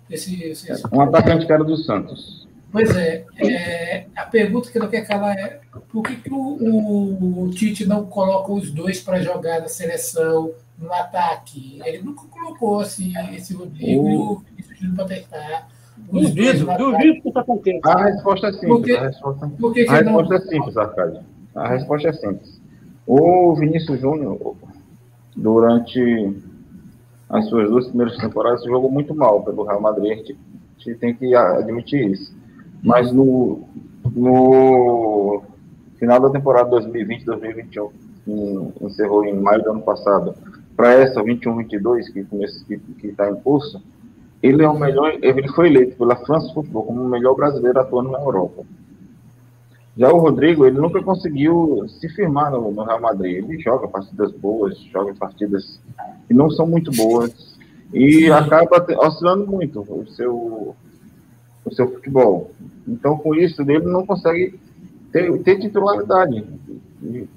[0.09, 0.83] Esse, esse, esse...
[0.93, 2.47] Um atacante cara do Santos.
[2.71, 5.61] Pois é, é, a pergunta que não quer calar é
[5.91, 10.53] por que, que o, o, o Tite não coloca os dois para jogar na seleção,
[10.83, 11.81] no ataque?
[11.85, 15.69] Ele nunca colocou assim, esse Rodrigo e o Vinícius para testar.
[15.97, 17.89] Duvido, duvido que isso aconteça.
[17.89, 18.71] A resposta é simples.
[18.71, 20.37] Porque, a resposta, porque a resposta não...
[20.37, 21.21] é simples, Arcade.
[21.55, 22.61] A resposta é simples.
[23.07, 24.57] O Vinícius Júnior,
[25.37, 26.37] durante
[27.29, 30.13] as suas duas primeiras temporadas, jogou muito mal pelo Real Madrid.
[30.13, 32.35] A gente, a gente tem que admitir isso.
[32.83, 33.63] Mas no,
[34.15, 35.43] no
[35.99, 37.91] final da temporada 2020-2021,
[38.25, 40.35] que encerrou em maio do ano passado,
[40.77, 42.13] para essa 21-22
[42.99, 43.83] que está em curso,
[44.43, 48.11] ele é o melhor, ele foi eleito pela France Football como o melhor brasileiro atuando
[48.11, 48.65] na Europa.
[49.97, 53.45] Já o Rodrigo, ele nunca conseguiu se firmar no, no, Real Madrid.
[53.45, 55.79] Ele joga partidas boas, joga partidas
[56.27, 57.59] que não são muito boas
[57.93, 60.75] e acaba oscilando muito o seu,
[61.65, 62.51] o seu futebol.
[62.89, 64.59] Então, com isso, ele não consegue
[65.13, 66.43] ter, ter titularidade.
[67.03, 67.29] E,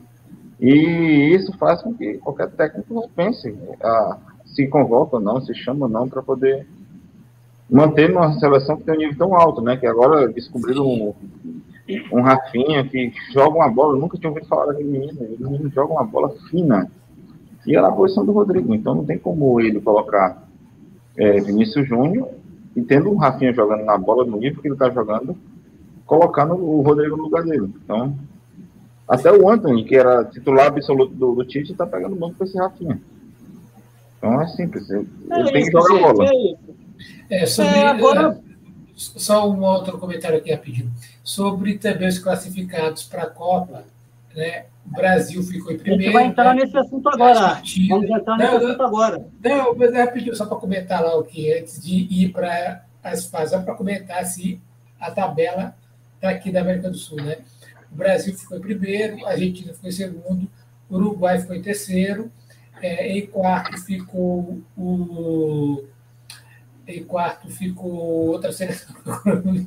[0.60, 5.86] e, isso faz com que qualquer técnico pense a, se convoca ou não, se chama
[5.86, 6.66] ou não, para poder
[7.70, 9.76] manter uma seleção que tem um nível tão alto, né?
[9.76, 11.14] Que agora descobriram um,
[12.12, 15.94] um Rafinha que joga uma bola, nunca tinha ouvido falar daquele menino, ele menino joga
[15.94, 16.90] uma bola fina.
[17.66, 20.48] E era a posição do Rodrigo, então não tem como ele colocar
[21.18, 22.30] é, Vinícius Júnior
[22.76, 25.36] e tendo o Rafinha jogando na bola no nível que ele está jogando,
[26.06, 27.74] colocando o Rodrigo no lugar dele.
[27.84, 28.16] Então,
[29.08, 32.58] até o Anthony, que era titular absoluto do, do Tite, está pegando banco com esse
[32.58, 33.00] Rafinha.
[34.18, 36.30] Então é simples, ele, é ele tem que jogar a bola.
[37.30, 38.40] É, é sobre, é, agora...
[38.98, 40.90] Só um outro comentário aqui rapidinho.
[41.22, 43.84] Sobre também os classificados para a Copa,
[44.34, 44.68] né?
[44.86, 46.02] O Brasil ficou em primeiro.
[46.02, 46.64] A gente vai entrar né?
[46.64, 47.62] nesse assunto agora.
[47.90, 49.28] Vamos entrar nesse não, assunto agora.
[49.44, 53.26] Não, mas é rapidinho, só para comentar lá o que antes de ir para as
[53.26, 54.62] fases, só para comentar se
[54.98, 55.76] a tabela
[56.22, 57.40] daqui da América do Sul, né?
[57.96, 60.52] O Brasil ficou em primeiro, a Argentina ficou em segundo,
[60.90, 62.30] o Uruguai ficou em terceiro,
[62.82, 65.86] é, em quarto ficou o.
[66.86, 67.94] Em quarto ficou
[68.28, 68.94] outra seleção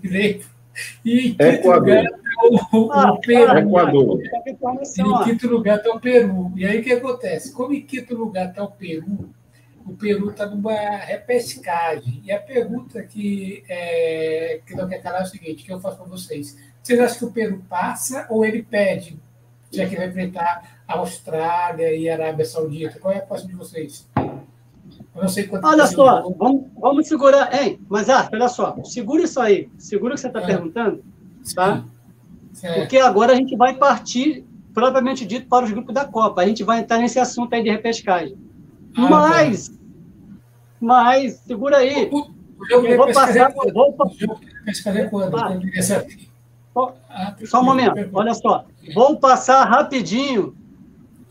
[0.03, 0.47] direito.
[1.05, 1.81] E em quinto Equador.
[1.81, 3.59] lugar está o, ah, o Peru.
[3.59, 4.21] Equador.
[4.23, 6.53] E em quinto lugar está o Peru.
[6.55, 7.53] E aí o que acontece?
[7.53, 9.29] Como em quinto lugar está o Peru,
[9.85, 12.21] o Peru está numa repescagem.
[12.23, 15.97] E a pergunta que, é, que não quer calar é o seguinte, que eu faço
[15.97, 16.57] para vocês.
[16.89, 19.21] Vocês acham que o Peru passa ou ele pede,
[19.71, 22.99] já que vai enfrentar a Austrália e a Arábia Saudita?
[22.99, 24.09] Qual é a aposta de vocês?
[24.17, 27.55] Eu não sei quanto Olha só, vamos, vamos segurar.
[27.55, 29.69] Hein, mas ah, olha só, segura isso aí.
[29.77, 30.47] Segura o que você está é.
[30.47, 31.05] perguntando,
[31.55, 31.85] tá?
[32.63, 32.81] É.
[32.81, 36.41] Porque agora a gente vai partir, propriamente dito, para os grupos da Copa.
[36.41, 38.35] A gente vai entrar nesse assunto aí de repescagem.
[38.97, 39.75] Ah, mas, tá.
[40.81, 42.09] mas, segura aí.
[42.11, 42.31] O,
[42.71, 43.53] eu vou passar.
[43.53, 44.15] Vou, vou, quando?
[45.83, 46.28] Só, ah,
[47.47, 48.65] só um momento, olha só.
[48.95, 50.57] Vou passar rapidinho.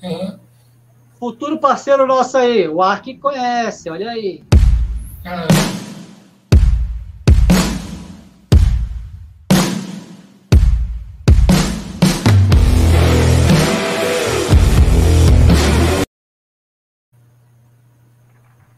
[0.04, 0.48] Uhum
[1.20, 4.43] Futuro parceiro nosso aí, o Ark conhece, olha aí.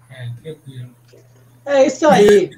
[0.10, 0.90] É, tranquilo.
[1.66, 2.50] É isso aí.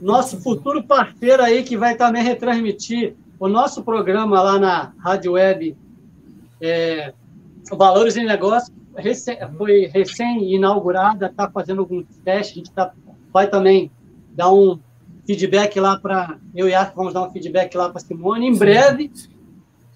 [0.00, 5.76] Nosso futuro parceiro aí que vai também retransmitir o nosso programa lá na Rádio Web
[6.60, 7.12] é,
[7.70, 12.92] Valores em Negócio recém, foi recém-inaugurada, está fazendo alguns testes, a gente tá,
[13.32, 13.90] vai também
[14.30, 14.78] dar um
[15.26, 16.38] feedback lá para.
[16.54, 18.46] Eu e a vamos dar um feedback lá para Simone.
[18.46, 19.10] Em breve,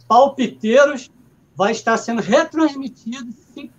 [0.07, 1.11] Palpiteiros
[1.57, 3.31] vai estar sendo retransmitido.
[3.33, 3.70] Se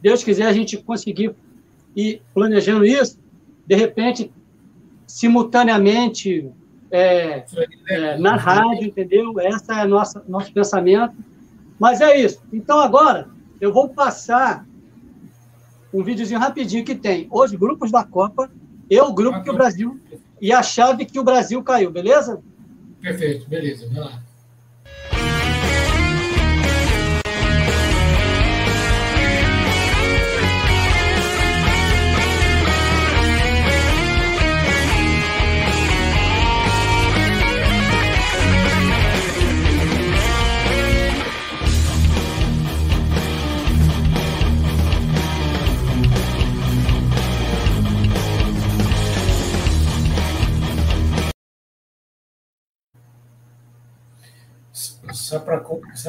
[0.00, 1.34] Deus quiser, a gente conseguir
[1.94, 3.18] ir planejando isso,
[3.66, 4.30] de repente,
[5.06, 6.50] simultaneamente,
[6.90, 7.44] é,
[7.88, 9.38] é, na rádio, entendeu?
[9.40, 11.14] Esse é nosso, nosso pensamento.
[11.78, 12.42] Mas é isso.
[12.52, 13.28] Então, agora,
[13.60, 14.66] eu vou passar
[15.92, 18.50] um videozinho rapidinho que tem os grupos da Copa
[18.88, 20.00] e o grupo que o Brasil
[20.40, 22.40] e a chave que o Brasil caiu, beleza?
[23.00, 23.88] Perfeito, beleza.
[23.88, 24.22] Vai lá.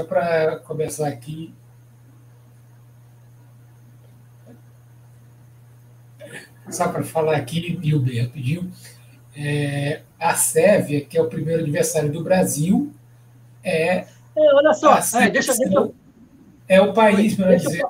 [0.04, 1.54] Para só começar aqui.
[6.70, 8.72] Só para falar aqui, Bilber, rapidinho.
[9.36, 12.92] É, a Sérvia, que é o primeiro adversário do Brasil,
[13.64, 14.00] é.
[14.00, 15.92] é olha só, é, deixa, deixa,
[16.68, 17.86] é o país, para dizer.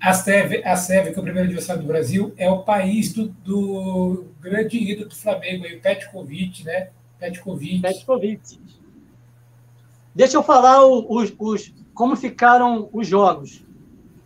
[0.00, 3.28] A Sérvia, a Sérvia, que é o primeiro adversário do Brasil, é o país do,
[3.44, 6.90] do grande ídolo do Flamengo, aí, o Petkovic, né?
[7.18, 7.80] Petkovic.
[7.80, 8.60] Petkovic.
[10.14, 13.64] Deixa eu falar os, os, como ficaram os jogos,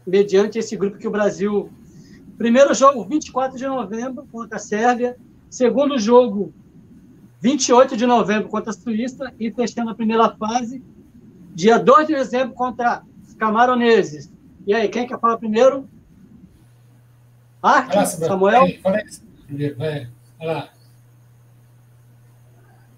[0.07, 1.71] mediante esse grupo que o Brasil.
[2.39, 5.17] Primeiro jogo, 24 de novembro, contra a Sérvia.
[5.51, 6.53] Segundo jogo,
[7.41, 9.33] 28 de novembro, contra a Suíça.
[9.39, 10.83] E fechando a primeira fase,
[11.55, 14.33] dia 2 de dezembro, contra os camaroneses.
[14.67, 15.89] E aí, quem quer falar primeiro?
[17.63, 18.67] Arte, Samuel?
[19.77, 20.09] Vai,
[20.41, 20.69] lá.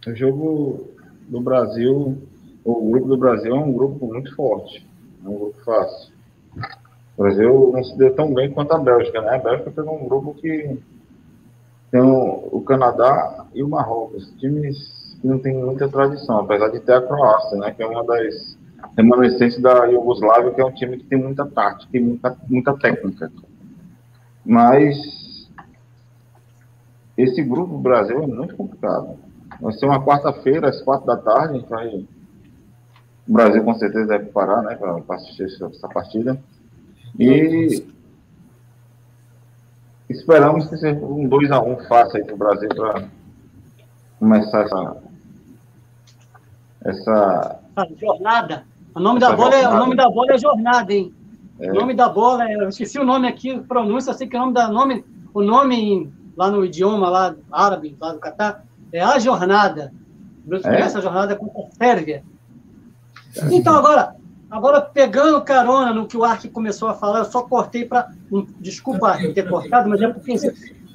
[0.06, 0.90] O jogo
[1.28, 2.22] do Brasil
[2.64, 4.86] o grupo do Brasil é um grupo muito forte,
[5.24, 6.14] é um grupo fácil.
[7.16, 9.36] O Brasil não se deu tão bem quanto a Bélgica, né?
[9.36, 10.78] A Bélgica pegou um grupo que
[11.90, 16.94] tem o, Canadá e o Marrocos, times que não tem muita tradição, apesar de ter
[16.94, 17.70] a Croácia, né?
[17.70, 18.58] Que é uma das
[18.96, 23.30] remanescentes da Iugoslávia, que é um time que tem muita tática e muita, muita técnica.
[24.44, 24.96] Mas
[27.16, 29.16] esse grupo do Brasil é muito complicado.
[29.60, 32.04] Vai ser uma quarta-feira, às quatro da tarde, a gente vai
[33.26, 36.38] o Brasil com certeza deve parar, né, para assistir essa partida.
[37.18, 37.84] E
[40.08, 43.08] esperamos que seja um 2x1 um fácil aí para o Brasil para
[44.18, 44.96] começar essa.
[46.84, 47.58] essa
[48.00, 48.64] jornada.
[48.94, 51.12] O nome, da bola é, o nome da bola é jornada, hein?
[51.58, 51.70] É.
[51.70, 54.40] O nome da bola, é, eu esqueci o nome aqui, pronúncia, eu sei que o
[54.40, 59.18] nome da nome, o nome lá no idioma lá árabe, lá do Catar, é a
[59.18, 59.92] jornada.
[60.64, 60.80] É?
[60.80, 62.22] Essa jornada contra a Sérvia.
[63.50, 64.16] Então, agora,
[64.50, 68.10] agora pegando carona no que o Ark começou a falar, eu só cortei para.
[68.60, 70.34] Desculpa ter cortado, mas é porque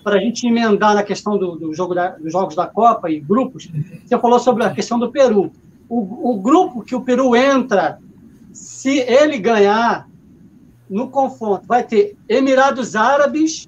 [0.04, 3.20] para a gente emendar na questão do, do jogo da, dos jogos da Copa e
[3.20, 3.70] grupos,
[4.06, 5.52] você falou sobre a questão do Peru.
[5.88, 8.00] O, o grupo que o Peru entra,
[8.54, 10.08] se ele ganhar
[10.90, 13.68] no confronto, vai ter Emirados Árabes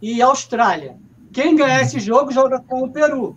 [0.00, 0.96] e Austrália.
[1.32, 3.36] Quem ganhar esse jogo joga com o Peru.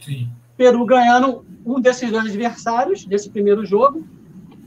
[0.00, 0.28] Sim.
[0.56, 4.06] Peru ganhando um desses dois adversários desse primeiro jogo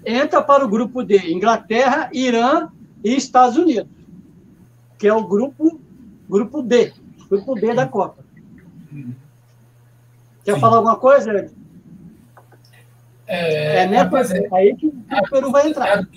[0.06, 2.70] entra para o grupo D, Inglaterra, Irã
[3.04, 3.89] e Estados Unidos,
[4.98, 5.80] que é o grupo
[6.30, 6.93] grupo D,
[7.30, 8.24] grupo D da Copa.
[10.43, 10.60] Quer Sim.
[10.60, 11.52] falar alguma coisa, Ed?
[13.28, 14.93] É, é nessa é, aí que o
[15.32, 16.08] Peru vai entrar.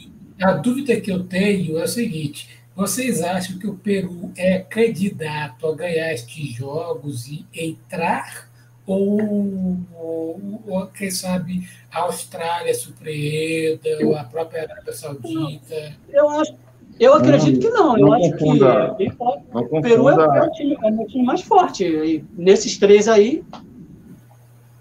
[0.40, 4.58] A, a dúvida que eu tenho é o seguinte: vocês acham que o Peru é
[4.58, 8.47] candidato a ganhar estes jogos e entrar
[8.88, 15.92] ou, ou, ou, quem sabe a Austrália surpreenda, ou a própria Arábia Saudita?
[16.08, 16.54] Eu acho.
[16.98, 17.98] Eu acredito que não.
[17.98, 21.84] Eu não acho confunda, que o Peru é o, time, é o time mais forte.
[21.84, 23.44] E nesses três aí.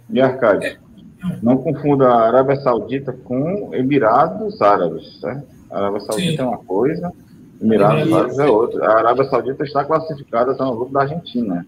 [0.10, 0.78] E Arcade, é.
[1.43, 5.45] não confunda a Arábia Saudita com Emirados Árabes, certo?
[5.70, 6.47] A Arábia Saudita Sim.
[6.47, 7.14] é uma coisa,
[7.62, 8.86] Emirados Árabes é outra.
[8.88, 11.68] A Arábia Saudita está classificada, está no grupo da Argentina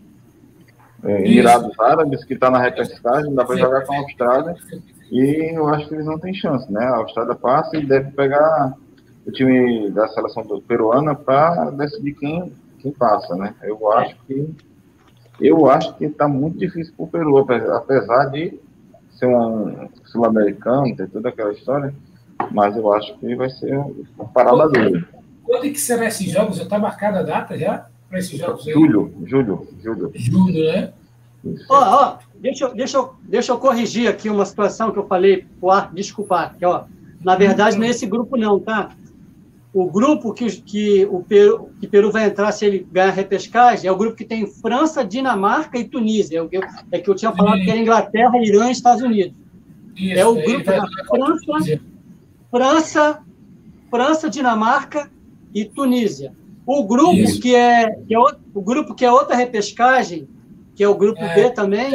[1.04, 4.56] é, Emirados Árabes, que está na repescagem, dá para jogar com a Austrália,
[5.12, 6.84] e eu acho que eles não têm chance, né?
[6.84, 8.74] A Austrália passa e deve pegar
[9.26, 13.54] o time da seleção peruana para decidir quem, quem passa, né?
[13.64, 14.56] Eu acho que
[15.42, 18.60] eu acho que está muito difícil para o Peru, apesar de
[19.12, 21.94] ser um sul-americano, ter toda aquela história,
[22.52, 23.78] mas eu acho que vai ser
[24.18, 25.06] uma parada dele.
[25.44, 26.58] Quando é que será esses jogos?
[26.58, 27.88] Já está marcada a data já?
[28.10, 28.74] Para esses jogos aí?
[28.74, 30.12] Julho, julho, julho.
[30.16, 30.94] Julho, né?
[31.70, 35.46] Ó, ó, deixa, eu, deixa, eu, deixa eu corrigir aqui uma situação que eu falei
[35.60, 36.84] pro ar, desculpar, que, ó,
[37.22, 38.94] na verdade, não é esse grupo não, tá?
[39.74, 43.88] o grupo que, que o Peru, que Peru vai entrar se ele ganhar a repescagem
[43.88, 46.40] é o grupo que tem França, Dinamarca e Tunísia.
[46.40, 49.04] É o que eu, é que eu tinha falado que era Inglaterra, Irã e Estados
[49.04, 49.38] Unidos.
[49.96, 51.82] Isso, é o grupo da França,
[52.50, 53.24] França,
[53.92, 55.12] França, Dinamarca
[55.54, 56.34] e Tunísia.
[56.72, 60.30] O grupo que é, que é o grupo que é outra repescagem,
[60.76, 61.90] que é o grupo é, B também,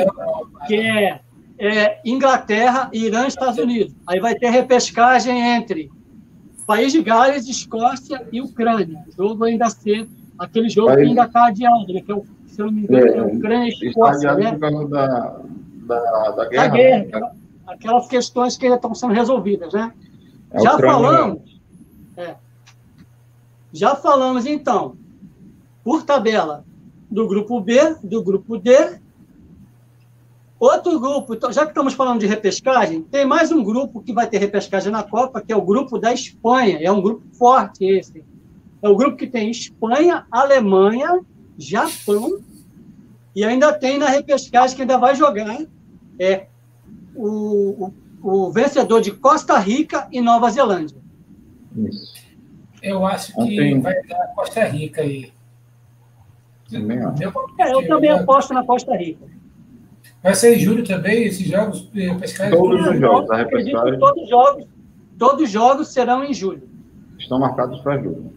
[0.66, 1.20] que é,
[1.60, 3.94] é Inglaterra, Irã e Estados Unidos.
[4.04, 5.92] Aí vai ter repescagem entre
[6.66, 9.04] País de Gales, Escócia e Ucrânia.
[9.06, 11.02] O jogo ainda ser aquele jogo País...
[11.02, 12.00] que ainda está adiado, né?
[12.00, 14.34] que é o, se eu não me engano, é, é Ucrânia e Escócia.
[14.34, 14.58] Né?
[14.58, 15.36] da,
[15.86, 16.66] da, da guerra.
[16.66, 17.30] Da guerra né?
[17.68, 19.92] Aquelas questões que estão sendo resolvidas, né?
[20.50, 21.60] É Já falamos.
[22.16, 22.34] É,
[23.74, 24.96] já falamos, então,
[25.82, 26.64] por tabela,
[27.10, 29.00] do grupo B, do grupo D.
[30.60, 34.28] Outro grupo, então, já que estamos falando de repescagem, tem mais um grupo que vai
[34.28, 36.78] ter repescagem na Copa, que é o grupo da Espanha.
[36.80, 38.24] É um grupo forte esse.
[38.80, 41.20] É o grupo que tem Espanha, Alemanha,
[41.58, 42.38] Japão,
[43.34, 45.66] e ainda tem na repescagem que ainda vai jogar
[46.16, 46.46] é
[47.16, 47.90] o,
[48.22, 50.96] o, o vencedor de Costa Rica e Nova Zelândia.
[51.76, 52.23] Isso.
[52.84, 53.80] Eu acho que Ontem...
[53.80, 55.32] vai dar Costa Rica aí.
[56.70, 56.98] Também
[57.58, 59.24] É, eu também aposto na Costa Rica.
[60.22, 62.50] Vai ser em julho também esses jogos eh, pescais?
[62.50, 63.98] Todos os jogos, a repescagem.
[63.98, 64.66] Todos os jogos,
[65.18, 66.68] todos os jogos serão em julho.
[67.18, 68.30] Estão marcados para julho.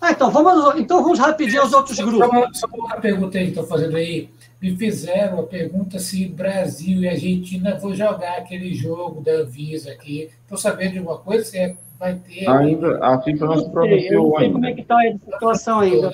[0.00, 2.58] Ah, então vamos, então vamos rapidinho aos outros grupos.
[2.58, 4.28] Só, só uma pergunta aí que estou fazendo aí.
[4.62, 10.30] Me fizeram a pergunta se Brasil e Argentina vão jogar aquele jogo da Anvisa aqui.
[10.42, 12.48] Estou sabendo de uma coisa, se é vai ter.
[12.48, 14.52] Ainda, a FIFA não se pronunciou ainda.
[14.52, 16.12] Como é que está a situação ainda?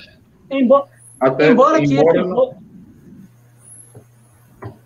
[0.49, 0.87] Embora,
[1.19, 1.93] Até, embora que.
[1.93, 2.53] Embora não...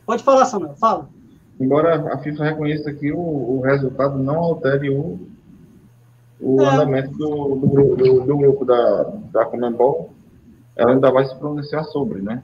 [0.05, 1.09] Pode falar, Samuel, fala.
[1.57, 5.19] Embora a FIFA reconheça que o, o resultado não altere o,
[6.41, 6.65] o é.
[6.65, 10.11] andamento do, do, do, do, grupo da, da Comembol,
[10.75, 12.43] ela ainda vai se pronunciar sobre, né?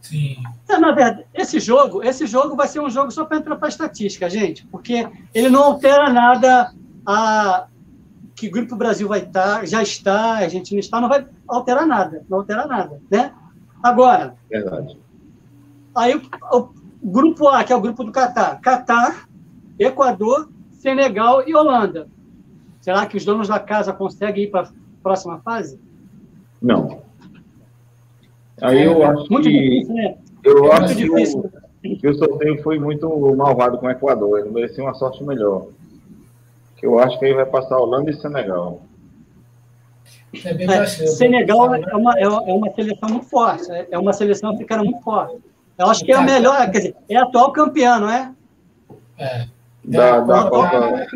[0.00, 0.36] Sim.
[0.68, 3.68] É, na verdade, esse jogo, esse jogo vai ser um jogo só para entrar para
[3.68, 6.72] a estatística, gente, porque ele não altera nada
[7.04, 7.66] a,
[8.34, 12.38] que Grupo Brasil vai estar, já está, a Argentina está, não vai alterar nada, não
[12.38, 13.34] alterar nada, né?
[13.82, 14.98] Agora, Verdade.
[15.94, 16.56] aí o,
[17.02, 19.28] o grupo A, que é o grupo do Catar, Catar,
[19.78, 22.08] Equador, Senegal e Holanda.
[22.80, 24.72] Será que os donos da casa conseguem ir para a
[25.02, 25.80] próxima fase?
[26.60, 27.02] Não.
[28.60, 30.16] Aí eu é, acho muito que difícil, né?
[30.44, 34.40] eu é acho que o, que o sorteio foi muito malvado com o Equador.
[34.40, 35.66] Ele merecia uma sorte melhor
[36.78, 38.80] que eu acho que aí vai passar Holanda e Senegal.
[40.44, 45.02] É, é Senegal é uma, é uma seleção muito forte, é, uma seleção africana muito
[45.02, 45.36] forte.
[45.76, 48.32] Eu acho que é a melhor, quer dizer, é a atual campeã, não é?
[49.18, 49.46] É.
[49.84, 51.06] Da, da, da Copa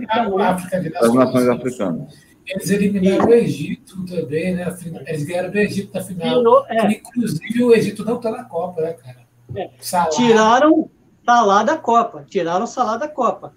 [1.01, 2.32] das Nações Africanas.
[2.47, 4.77] Eles eliminaram o Egito também, né?
[5.07, 6.67] Eles ganharam o Egito na final.
[6.69, 6.93] É.
[6.93, 9.23] Inclusive, o Egito não está na Copa, né, cara?
[9.55, 9.71] É.
[10.11, 10.91] Tiraram
[11.25, 12.25] Salá da Copa.
[12.29, 13.55] Tiraram o Salá da Copa.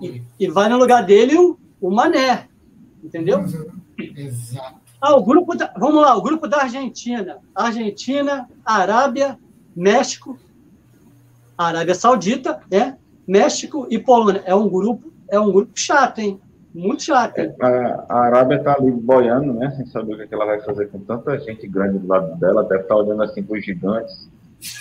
[0.00, 2.48] E, e vai no lugar dele o, o Mané.
[3.02, 3.40] Entendeu?
[3.40, 3.80] Uhum.
[4.16, 4.80] Exato.
[5.00, 7.38] Ah, o grupo da, vamos lá, o grupo da Argentina.
[7.54, 9.38] Argentina, Arábia,
[9.74, 10.38] México,
[11.56, 12.98] Arábia Saudita, né?
[13.26, 14.42] México e Polônia.
[14.44, 16.40] É um grupo, é um grupo chato, hein?
[16.74, 17.38] Muito chato.
[17.38, 17.54] Hein?
[17.60, 19.70] A, a Arábia está ali boiando, né?
[19.76, 22.62] Sem saber o que, ela vai fazer com tanta gente grande do lado dela.
[22.62, 24.30] Deve estar tá olhando assim para os gigantes.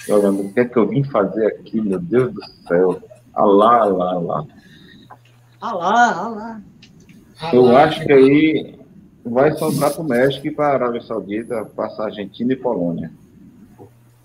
[0.09, 3.01] Olhando, o que é que eu vim fazer aqui, meu Deus do céu.
[3.33, 4.45] Alá, alá, alá.
[5.61, 6.61] Ah lá, ah lá.
[7.53, 8.79] Eu acho que aí
[9.23, 13.11] vai sobrar para o México e para a Arábia Saudita, passar Argentina e Polônia.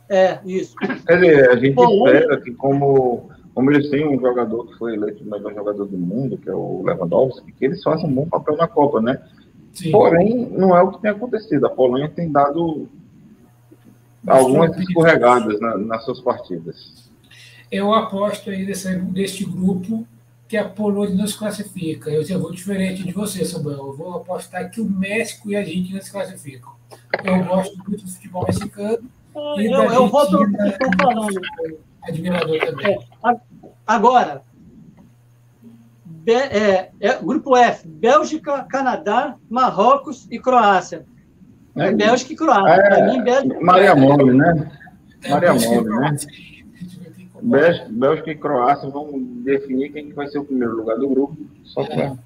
[0.08, 0.74] É, isso.
[1.06, 2.18] Quer dizer, a gente Polônia...
[2.18, 5.96] espera que, como, como eles têm um jogador que foi eleito o melhor jogador do
[5.96, 9.22] mundo, que é o Lewandowski, que eles façam um bom papel na Copa, né?
[9.72, 9.92] Sim.
[9.92, 11.66] Porém, não é o que tem acontecido.
[11.66, 12.88] A Polônia tem dado
[14.26, 17.10] algumas escorregadas na, nas suas partidas.
[17.70, 20.06] Eu aposto aí desse, deste grupo
[20.48, 22.10] que a Polônia não se classifica.
[22.10, 23.78] Eu já vou diferente de você, Samuel.
[23.78, 26.72] Eu vou apostar que o México e a Argentina se classificam.
[27.24, 29.10] Eu gosto muito do futebol mexicano.
[29.34, 31.40] Ah, e eu, eu vou no que estão falando.
[32.06, 32.98] Admirador também.
[32.98, 33.36] É,
[33.86, 34.42] agora,
[36.24, 41.04] Be, é, é, grupo F, Bélgica, Canadá, Marrocos e Croácia.
[41.76, 42.82] É, Bélgica e Croácia.
[42.82, 44.70] É, mim, Bélgica, Maria Mole, né?
[45.22, 46.16] É, Maria Mole, né?
[47.90, 51.36] Bélgica e Croácia vão definir quem vai ser o primeiro lugar do grupo.
[51.64, 52.16] Só é.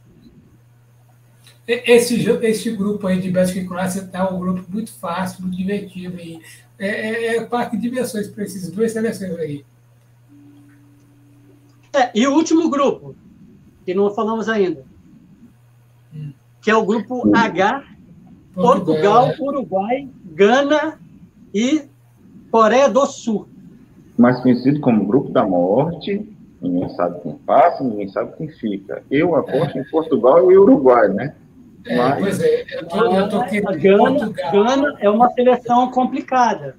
[1.66, 6.16] Esse, esse grupo aí de Bélgica e Croácia está um grupo muito fácil, muito divertido.
[6.18, 6.40] aí.
[6.78, 9.64] É, é, é parque de diversões para essas duas seleções aí.
[11.92, 13.14] É, e o último grupo,
[13.84, 14.84] que não falamos ainda.
[16.14, 16.32] Hum.
[16.62, 17.84] que é o grupo H,
[18.54, 20.98] Portugal, Uruguai, Gana
[21.52, 21.82] e
[22.50, 23.48] Coreia do Sul.
[24.16, 26.26] Mais conhecido como Grupo da Morte,
[26.60, 29.02] ninguém sabe quem passa, ninguém sabe quem fica.
[29.10, 29.80] Eu aposto é.
[29.80, 31.34] em Portugal e Uruguai, né?
[31.86, 32.18] É, Mas...
[32.18, 36.76] Pois é, eu tô, eu tô a Gana, Gana é uma seleção complicada.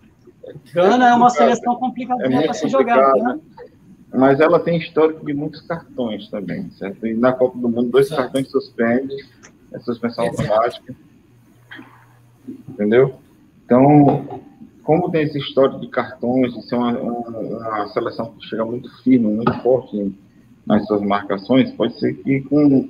[0.74, 3.14] Gana é, é uma seleção complicada é para se jogar.
[3.16, 3.40] Né?
[4.14, 7.06] Mas ela tem histórico de muitos cartões também, certo?
[7.06, 8.24] E na Copa do Mundo, dois Exato.
[8.24, 9.18] cartões suspendem,
[9.72, 10.42] é suspensão Exato.
[10.42, 10.96] automática.
[12.68, 13.16] Entendeu?
[13.66, 14.42] Então,
[14.84, 18.90] como tem esse histórico de cartões, de ser uma, uma, uma, seleção que chega muito
[19.04, 20.16] firme, muito forte
[20.66, 22.90] nas suas marcações, pode ser que com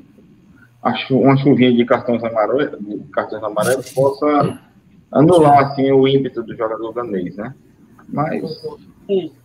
[1.11, 2.79] uma chuvinha de cartões amarelos,
[3.11, 4.59] cartões amarelos possa
[5.11, 7.53] anular assim, o ímpeto do jogador ganês, né?
[8.07, 8.61] Mas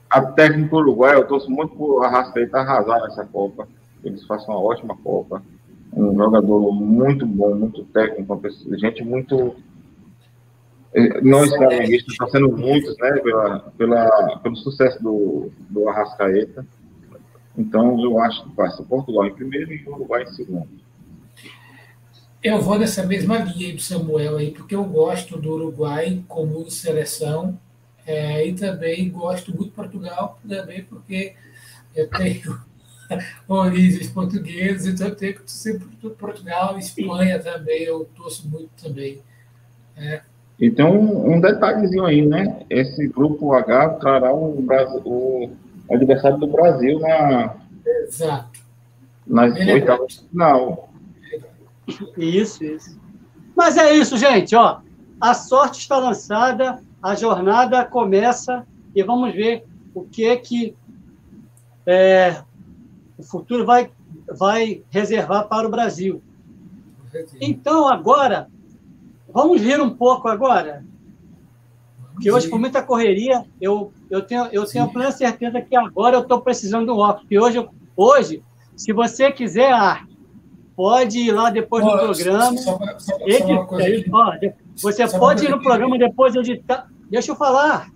[0.08, 3.66] a técnica uruguaia, eu torço muito por Arrascaeta arrasar nessa Copa.
[4.04, 5.42] Eles façam uma ótima Copa.
[5.92, 8.40] Um jogador muito bom, muito técnico,
[8.76, 9.56] gente muito
[11.22, 16.64] nós flamenguistas estão sendo muitos, né, pela, pela, pelo sucesso do, do Arrascaeta.
[17.58, 20.68] Então, eu acho que passa Portugal em primeiro e Uruguai em segundo.
[22.44, 27.58] Eu vou nessa mesma linha do Samuel aí, porque eu gosto do Uruguai como seleção
[28.06, 31.32] é, e também gosto muito de Portugal, também porque
[31.96, 32.60] eu tenho
[33.48, 39.22] origens portuguesas, então eu tenho que torcer por Portugal, Espanha também, eu torço muito também.
[39.96, 40.20] É,
[40.60, 40.92] então,
[41.26, 42.60] um detalhezinho aí, né?
[42.68, 45.50] Esse grupo H trará o, Brasil, o
[45.90, 47.54] adversário do Brasil na,
[48.02, 48.60] Exato.
[49.26, 50.93] nas é oitavas de final.
[52.16, 52.98] Isso, isso.
[53.54, 54.54] Mas é isso, gente.
[54.56, 54.80] Ó,
[55.20, 60.74] a sorte está lançada, a jornada começa e vamos ver o que é que
[61.86, 62.42] é,
[63.18, 63.90] o futuro vai,
[64.28, 66.22] vai reservar para o Brasil.
[67.40, 68.48] Então, agora,
[69.34, 70.84] Vamos rir um pouco agora?
[72.12, 76.20] Porque hoje, por muita correria, eu, eu tenho, eu tenho plena certeza que agora eu
[76.20, 77.22] estou precisando do óculos.
[77.22, 78.44] Porque hoje, hoje,
[78.76, 80.06] se você quiser, ah,
[80.76, 82.56] pode ir lá depois do programa.
[82.56, 83.14] Só, só, só,
[84.12, 84.32] ó,
[84.76, 86.88] você pode ir no programa depois de editar.
[87.10, 87.88] Deixa eu falar.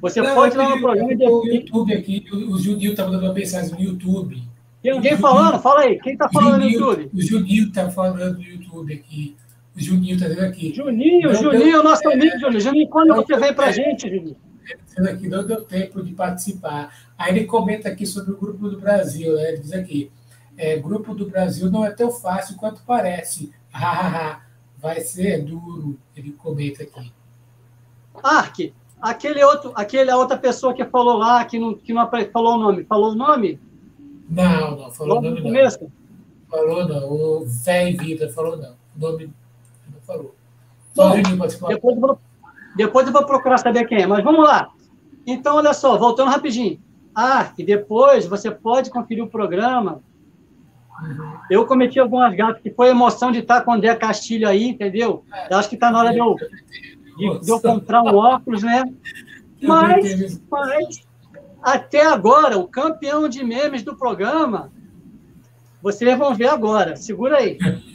[0.00, 1.44] Você não, pode ir lá no programa e depois.
[1.44, 4.42] O YouTube aqui, o Judil está mandando uma mensagem no YouTube.
[4.82, 5.58] Tem alguém falando?
[5.60, 5.98] Fala aí.
[6.00, 7.10] Quem está falando no YouTube?
[7.14, 9.34] O Judil está falando no YouTube aqui.
[9.76, 10.72] O Juninho está dizendo aqui.
[10.72, 11.82] Juninho, não Juninho, deu...
[11.82, 12.60] nosso amigo Juninho.
[12.60, 14.36] Juninho, quando você vem para a gente, Juninho?
[14.86, 16.94] Dizendo aqui, não deu tempo de participar.
[17.18, 19.34] Aí ele comenta aqui sobre o Grupo do Brasil.
[19.34, 19.48] Né?
[19.48, 20.12] Ele diz aqui:
[20.56, 23.52] é, Grupo do Brasil não é tão fácil quanto parece.
[24.78, 25.98] Vai ser duro.
[26.14, 27.12] Ele comenta aqui.
[28.22, 32.58] Ark, aquele outro, aquele outra pessoa que falou lá, que não, que não falou o
[32.58, 33.58] nome, falou o nome?
[34.28, 35.42] Não, não, falou o nome não.
[35.42, 35.92] Começo?
[36.48, 37.10] Falou não.
[37.10, 38.74] O e Vida falou não.
[38.96, 39.30] O nome
[40.06, 40.34] falou.
[40.94, 42.18] Bom, depois, eu vou,
[42.76, 44.70] depois eu vou procurar saber quem é, mas vamos lá.
[45.26, 46.80] Então, olha só, voltando rapidinho.
[47.14, 50.02] Ah, e depois você pode conferir o programa.
[51.50, 54.68] Eu cometi algumas gatas, que foi a emoção de estar com o André Castilho aí,
[54.68, 55.24] entendeu?
[55.50, 56.34] Eu acho que está na hora de eu,
[57.16, 58.84] de, de eu comprar um óculos, né?
[59.60, 61.06] Mas, mas,
[61.62, 64.72] até agora, o campeão de memes do programa,
[65.82, 66.96] vocês vão ver agora.
[66.96, 67.58] Segura aí.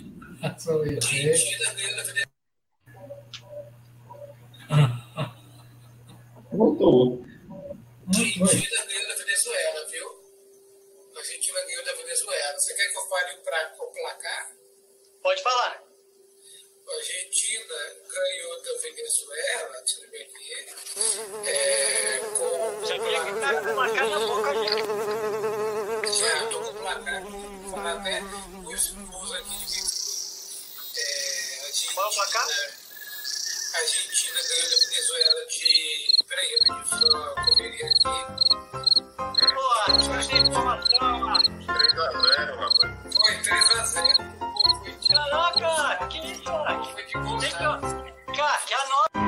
[6.51, 7.23] Voltou.
[8.07, 10.18] Ganhou da Venezuela, viu?
[12.29, 12.59] A da Venezuela.
[12.59, 14.51] Você quer que eu fale o, pra, o placar?
[15.21, 15.83] Pode falar.
[16.87, 17.75] A Argentina
[18.07, 20.53] ganhou da Venezuela, deixa eu ver aqui.
[21.47, 22.85] É, com...
[22.85, 24.67] Já queria que tá com o placar na boca aqui.
[26.19, 27.71] Já estou com o placar aqui.
[27.71, 28.21] Falar até
[28.65, 29.99] os gols aqui
[31.71, 32.47] de qual é o placar?
[33.73, 36.17] A Argentina ganhou da Venezuela de.
[36.27, 38.17] Peraí, eu pedi só conferir aqui.
[39.53, 39.63] Pô,
[40.17, 41.38] acho que informação, Marcos.
[41.99, 42.95] 3x0, rapaz.
[43.13, 44.23] Foi 3x0.
[45.59, 46.89] Caraca, que isso, Marcos?
[46.91, 47.39] Foi de gol?
[48.35, 49.19] Cara, que a nota.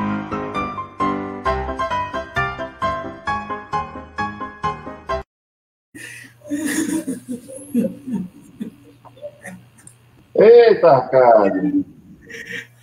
[10.34, 11.52] Eita, cara!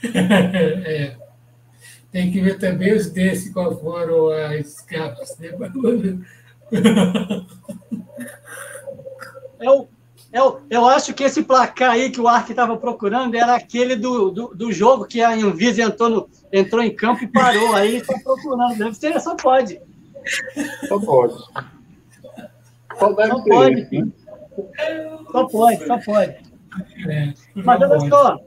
[0.87, 1.17] é.
[2.13, 5.39] Tem que ver também os desses, qual foram as capas.
[5.39, 5.51] Né?
[9.61, 9.89] Eu,
[10.33, 14.31] eu, eu acho que esse placar aí que o Ark estava procurando era aquele do,
[14.31, 17.75] do, do, jogo que a Anvisa entrou, no, entrou em campo e parou.
[17.75, 18.77] Aí está procurando.
[18.77, 19.81] Deve ser, só pode.
[20.87, 21.35] Só pode.
[22.99, 23.89] Só, deve só pode.
[23.89, 24.13] Sim.
[25.31, 26.37] Só pode, só pode.
[27.09, 28.39] É, Mas olha só,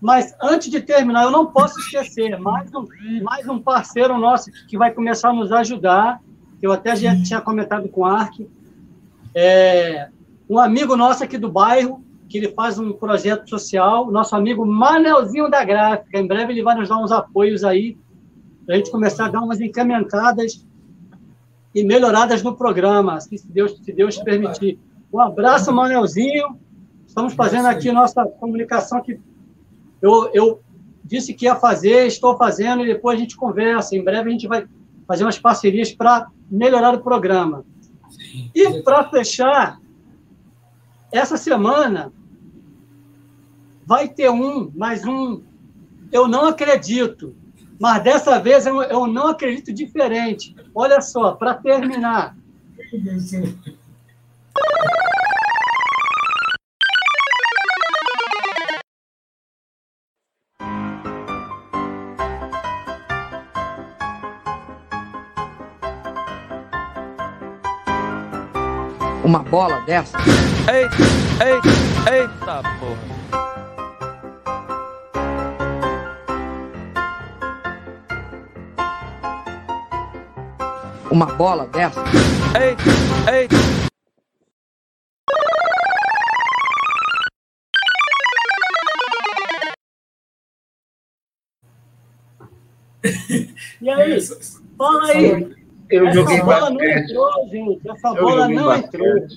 [0.00, 2.86] Mas antes de terminar, eu não posso esquecer mais um,
[3.22, 6.20] mais um parceiro nosso que vai começar a nos ajudar,
[6.62, 8.48] eu até já tinha comentado com o Ark,
[9.34, 10.08] é,
[10.48, 15.50] um amigo nosso aqui do bairro, que ele faz um projeto social, nosso amigo Manelzinho
[15.50, 16.18] da Gráfica.
[16.18, 17.96] Em breve ele vai nos dar uns apoios aí,
[18.64, 20.64] para a gente começar a dar umas encaminhadas
[21.74, 24.78] e melhoradas no programa, se Deus, se Deus permitir.
[25.12, 26.56] Um abraço, Manelzinho.
[27.06, 29.18] Estamos fazendo aqui nossa comunicação que
[30.00, 30.60] eu, eu
[31.04, 33.96] disse que ia fazer, estou fazendo, e depois a gente conversa.
[33.96, 34.66] Em breve a gente vai
[35.06, 37.64] fazer umas parcerias para melhorar o programa.
[38.10, 38.50] Sim.
[38.54, 39.80] E para fechar,
[41.12, 42.12] essa semana
[43.86, 45.42] vai ter um, mais um,
[46.12, 47.34] eu não acredito.
[47.80, 50.54] Mas dessa vez eu, eu não acredito diferente.
[50.74, 52.36] Olha só, para terminar.
[69.30, 70.18] Uma bola dessa?
[70.18, 70.96] Eita,
[71.44, 73.20] eita, eita porra.
[81.12, 82.02] uma bola dessa.
[82.58, 82.74] Ei,
[83.32, 83.48] ei.
[93.80, 94.20] E aí?
[94.76, 95.59] Fala aí.
[95.90, 96.78] Eu Essa joguei bola basquete.
[96.78, 97.90] não entrou, gente.
[97.90, 98.94] Essa eu bola não basquete.
[98.94, 99.28] entrou.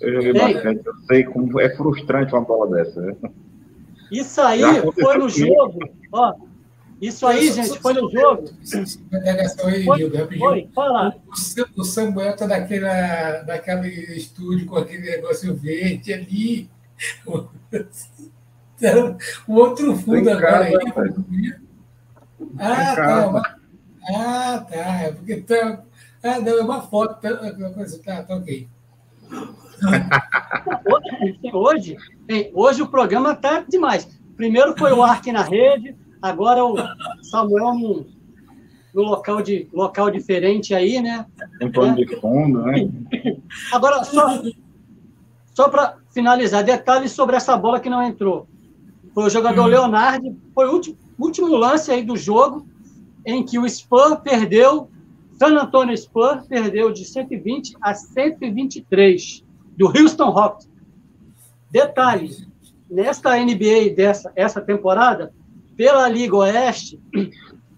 [0.00, 0.54] Eu joguei Ei.
[0.54, 3.00] basquete, eu sei como é frustrante uma bola dessa.
[3.00, 3.16] Né?
[4.10, 4.62] Isso aí
[5.00, 5.78] foi no jogo.
[6.12, 6.34] Ó,
[7.00, 8.50] isso aí, gente, foi no jogo.
[9.84, 10.06] Foi,
[10.38, 11.16] foi, fala.
[11.76, 16.70] O Samuel está naquela, naquele estúdio com aquele negócio verde ali.
[19.46, 20.74] O outro fundo agora aí.
[22.58, 23.59] Ah, tá.
[24.08, 25.02] Ah, tá.
[25.02, 25.82] É porque tá.
[26.22, 27.20] Ah, não, é uma foto.
[27.20, 28.68] Tá, tá, tá ok.
[31.52, 31.96] hoje,
[32.52, 34.08] hoje o programa tá demais.
[34.36, 36.76] Primeiro foi o Ark na rede, Agora o
[37.22, 38.06] Samuel no,
[38.94, 41.24] no local, de, local diferente aí, né?
[41.60, 42.90] Em plano de fundo, né?
[43.72, 44.42] Agora, só,
[45.54, 48.46] só para finalizar, detalhes sobre essa bola que não entrou.
[49.14, 49.68] Foi o jogador hum.
[49.68, 52.66] Leonardo, foi o último, último lance aí do jogo
[53.24, 54.88] em que o Spur perdeu,
[55.32, 59.44] San Antonio Spur perdeu de 120 a 123
[59.76, 60.70] do Houston Rockets.
[61.70, 62.46] Detalhes,
[62.90, 65.32] nesta NBA dessa essa temporada,
[65.76, 67.00] pela Liga Oeste,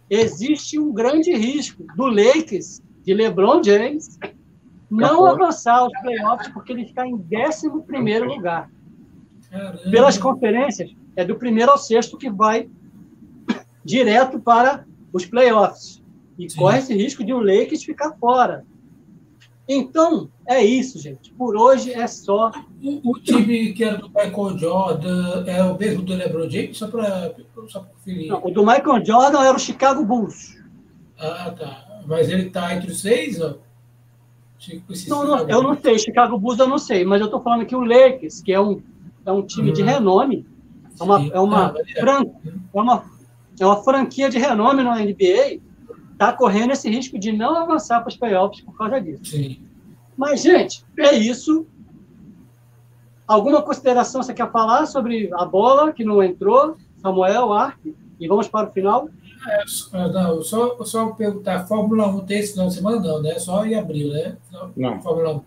[0.08, 4.18] existe um grande risco do Lakers, de LeBron James,
[4.90, 7.68] não avançar aos playoffs porque ele está em 11
[8.26, 8.70] lugar.
[9.50, 9.90] Caramba.
[9.90, 12.68] Pelas conferências, é do primeiro ao sexto que vai
[13.84, 16.02] direto para os playoffs.
[16.38, 16.58] E Sim.
[16.58, 18.64] corre esse risco de o Lakers ficar fora.
[19.68, 21.32] Então, é isso, gente.
[21.32, 22.50] Por hoje é só.
[22.82, 26.76] O, o time que era do Michael Jordan é o mesmo do LeBron James?
[26.76, 27.34] Só para
[27.68, 28.28] só conferir.
[28.28, 30.58] Não, o do Michael Jordan era o Chicago Bulls.
[31.18, 32.02] Ah, tá.
[32.06, 33.40] Mas ele está entre os seis?
[33.40, 33.54] Ó?
[35.08, 35.98] Não, não, eu não sei.
[35.98, 37.04] Chicago Bulls eu não sei.
[37.04, 38.82] Mas eu estou falando que o Lakers, que é um,
[39.24, 39.74] é um time uhum.
[39.74, 40.46] de renome,
[40.98, 42.24] é uma, é, uma ah, fran...
[42.24, 43.04] é, uma,
[43.58, 45.60] é uma franquia de renome na NBA
[46.12, 49.24] está correndo esse risco de não avançar para os playoffs por causa disso.
[49.24, 49.60] Sim.
[50.16, 51.66] Mas, gente, é isso.
[53.26, 57.94] Alguma consideração você quer falar sobre a bola que não entrou, Samuel, Ark?
[58.20, 59.08] E vamos para o final?
[59.48, 63.00] É, não, só, só perguntar, Fórmula 1 tem esse final de semana?
[63.00, 63.38] Não, né?
[63.38, 64.36] Só em abril, né?
[64.76, 65.00] Não.
[65.00, 65.42] Fórmula 1,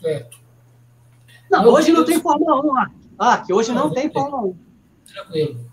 [0.00, 0.38] certo.
[1.50, 2.94] Não, não hoje não tem Fórmula 1, Ark.
[3.18, 4.56] Ark, hoje não, não tem, tem Fórmula 1.
[5.12, 5.69] Tranquilo.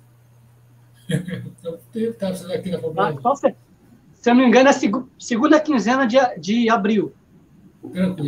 [2.53, 3.21] Aqui na Fórmula 1.
[3.21, 3.55] Só você
[4.27, 7.13] se eu não me engano, é a segunda quinzena de, de abril.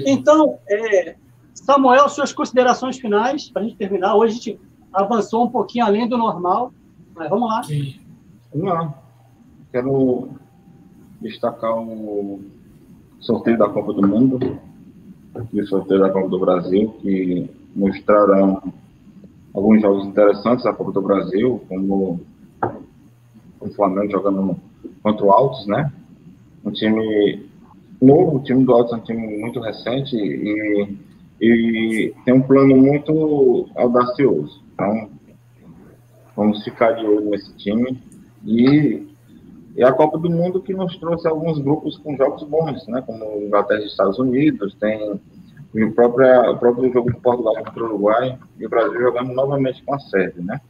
[0.05, 1.15] Então, é,
[1.53, 4.15] Samuel, suas considerações finais, para a gente terminar.
[4.15, 4.59] Hoje a gente
[4.93, 6.71] avançou um pouquinho além do normal,
[7.13, 7.63] mas vamos lá.
[7.63, 7.99] Sim.
[8.53, 8.93] Vamos lá.
[9.71, 10.29] Quero
[11.19, 12.39] destacar o
[13.19, 14.39] sorteio da Copa do Mundo
[15.51, 18.71] e o sorteio da Copa do Brasil, que mostrarão
[19.53, 22.21] alguns jogos interessantes da Copa do Brasil, como
[23.59, 24.55] o Flamengo jogando
[25.03, 25.91] contra o Altos, né?
[26.63, 27.49] Um time
[28.01, 30.97] novo, o time do Altos é um time muito recente e,
[31.41, 34.63] e tem um plano muito audacioso.
[34.73, 35.09] Então,
[36.35, 38.01] vamos ficar de olho nesse time.
[38.45, 39.07] E,
[39.75, 43.01] e a Copa do Mundo que nos trouxe alguns grupos com jogos bons, né?
[43.05, 45.19] Como Inglaterra e Estados Unidos, tem
[45.73, 49.83] o próprio, o próprio jogo de Portugal contra o Uruguai e o Brasil jogando novamente
[49.83, 50.61] com a Sérvia, né?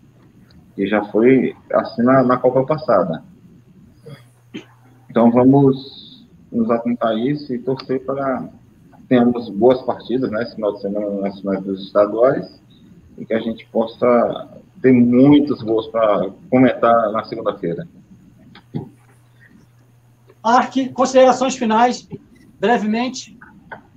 [0.75, 3.23] Que já foi assim na, na Copa passada.
[5.09, 8.49] Então vamos nos atentar a isso e torcer para
[8.97, 12.61] que tenhamos boas partidas né, esse final de semana nas finais dos estaduais
[13.17, 14.49] e que a gente possa
[14.81, 17.87] ter muitos gols para comentar na segunda-feira.
[20.41, 22.07] Arque, considerações finais,
[22.59, 23.37] brevemente.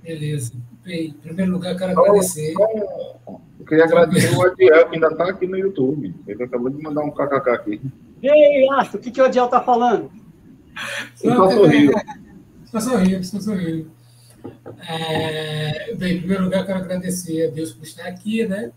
[0.01, 0.53] Beleza.
[0.85, 2.53] Em primeiro lugar, quero agradecer.
[2.57, 6.13] Eu queria agradecer o Adiel, que ainda está aqui no YouTube.
[6.27, 7.81] Ele acabou de mandar um kkk aqui.
[8.21, 10.11] Ei, Arthur, o que, que o Adiel está falando?
[11.15, 11.93] Só sorrindo.
[12.65, 13.91] Só sorrindo, só sorrindo.
[14.89, 18.71] É, bem, em primeiro lugar, quero agradecer a Deus por estar aqui, né?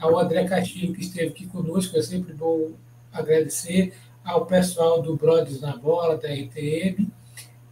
[0.00, 2.70] Ao André Castilho, que esteve aqui conosco, é sempre bom
[3.12, 3.92] agradecer.
[4.24, 7.06] Ao pessoal do Brothers na Bola, da RTM.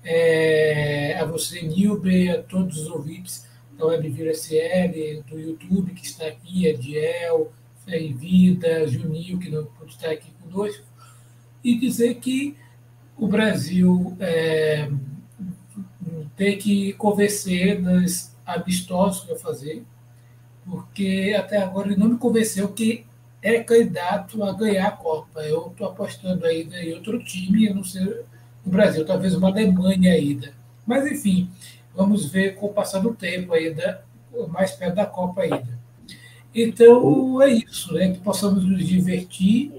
[0.04, 3.50] É, a você, Nilbe, a todos os ouvintes
[3.90, 7.52] da do YouTube, que está aqui, Ediel,
[7.84, 10.84] Fé em Vida, Juninho, que não pode estar aqui conosco.
[11.64, 12.56] E dizer que
[13.16, 14.88] o Brasil é,
[16.36, 19.82] tem que convencer nos amistosos que vai fazer,
[20.64, 23.04] porque até agora ele não me convenceu que
[23.42, 25.40] é candidato a ganhar a Copa.
[25.40, 28.24] Eu estou apostando ainda em outro time, a não ser
[28.64, 30.54] no Brasil, talvez uma Alemanha ainda.
[30.86, 31.50] Mas, enfim,
[31.94, 34.05] vamos ver com o passar do tempo ainda,
[34.48, 35.81] mais perto da Copa ainda.
[36.55, 38.12] Então, é isso, né?
[38.12, 39.73] que possamos nos divertir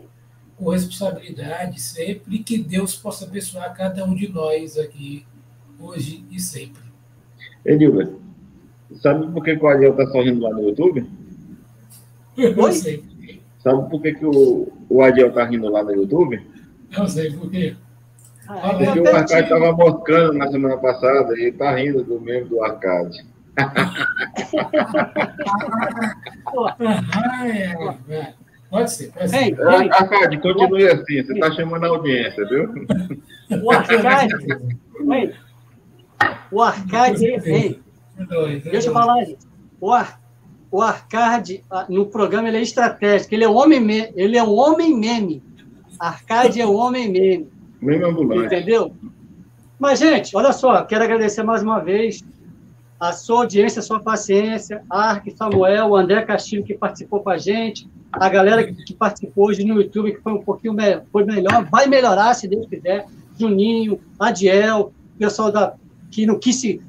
[0.57, 5.26] com responsabilidade sempre e que Deus possa abençoar cada um de nós aqui,
[5.80, 6.81] hoje e sempre.
[7.65, 8.14] Edilber,
[8.95, 11.07] sabe por que, o Ariel está sorrindo lá no YouTube?
[12.35, 13.03] Eu sei.
[13.60, 16.41] Sabe por que, que o, o Adiel está rindo lá no YouTube?
[16.91, 17.76] Não sei por quê.
[18.47, 22.63] Ah, Porque o Arcade estava moscando na semana passada e está rindo do mesmo do
[22.63, 23.25] Arcade.
[27.13, 28.33] Ah, é, é.
[28.69, 29.37] Pode ser, pode ser.
[29.37, 32.73] Ei, É, ei, Arcade, continue assim, você está chamando a audiência, viu?
[33.61, 34.33] o Arcade.
[35.13, 35.33] ei,
[36.51, 37.25] o Arcade.
[37.25, 37.81] ei,
[38.63, 39.45] Deixa eu falar, gente.
[39.79, 40.19] O, Ar,
[40.71, 43.33] o Arcade, ah, no programa, ele é estratégico.
[43.35, 45.43] Ele é um homem, me, ele é um homem meme.
[45.99, 47.52] Arcade é um homem meme.
[47.84, 48.45] Mesmo ambulante.
[48.45, 48.93] Entendeu?
[49.80, 52.23] Mas, gente, olha só, quero agradecer mais uma vez
[52.99, 57.38] a sua audiência, a sua paciência, Ark, Samuel, o André Castilho, que participou com a
[57.38, 61.68] gente, a galera que, participou hoje no YouTube, que foi um pouquinho me, foi melhor,
[61.69, 63.05] vai melhorar, se Deus quiser,
[63.38, 65.73] Juninho, Adiel, o pessoal da,
[66.10, 66.81] que, não quis se,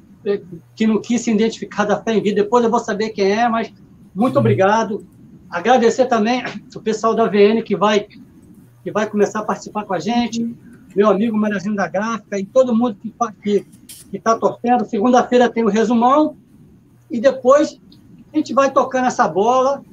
[0.75, 3.49] que não quis se identificar da fé em vida, depois eu vou saber quem é,
[3.49, 3.73] mas
[4.13, 5.05] muito obrigado.
[5.49, 6.43] Agradecer também
[6.73, 8.07] o pessoal da VN que vai,
[8.83, 10.55] que vai começar a participar com a gente,
[10.95, 13.65] meu amigo Marazinho da Gráfica e todo mundo que está que,
[14.09, 14.85] que tá torcendo.
[14.85, 16.37] Segunda-feira tem o resumão
[17.11, 17.79] e depois
[18.33, 19.83] a gente vai tocando essa bola.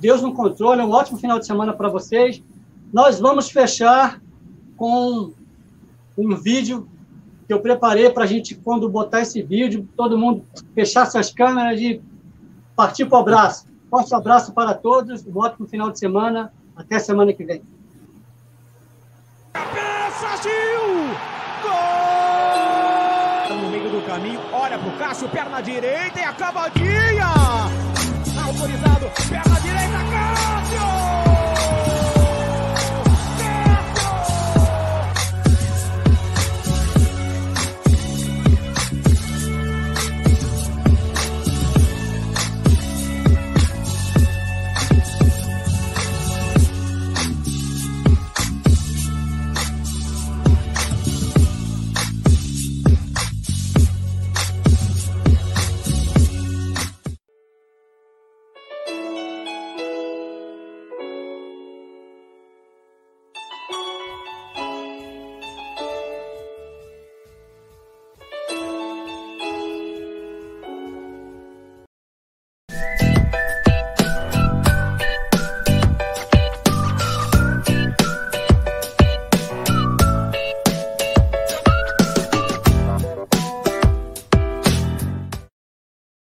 [0.00, 2.42] Deus no controle, um ótimo final de semana para vocês.
[2.92, 4.20] Nós vamos fechar
[4.76, 5.32] com
[6.16, 6.88] um vídeo
[7.46, 10.44] que eu preparei para a gente, quando botar esse vídeo, todo mundo
[10.74, 12.00] fechar suas câmeras e
[12.74, 13.66] partir para o abraço.
[13.90, 16.52] Forte abraço para todos, um ótimo final de semana.
[16.74, 17.62] Até semana que vem.
[19.52, 21.14] Cabeça, Gil!
[21.62, 23.56] Gol!
[23.56, 27.26] No meio do caminho, olha pro Cássio, perna direita e a cavadinha!
[28.44, 29.71] Autorizado, perna direita!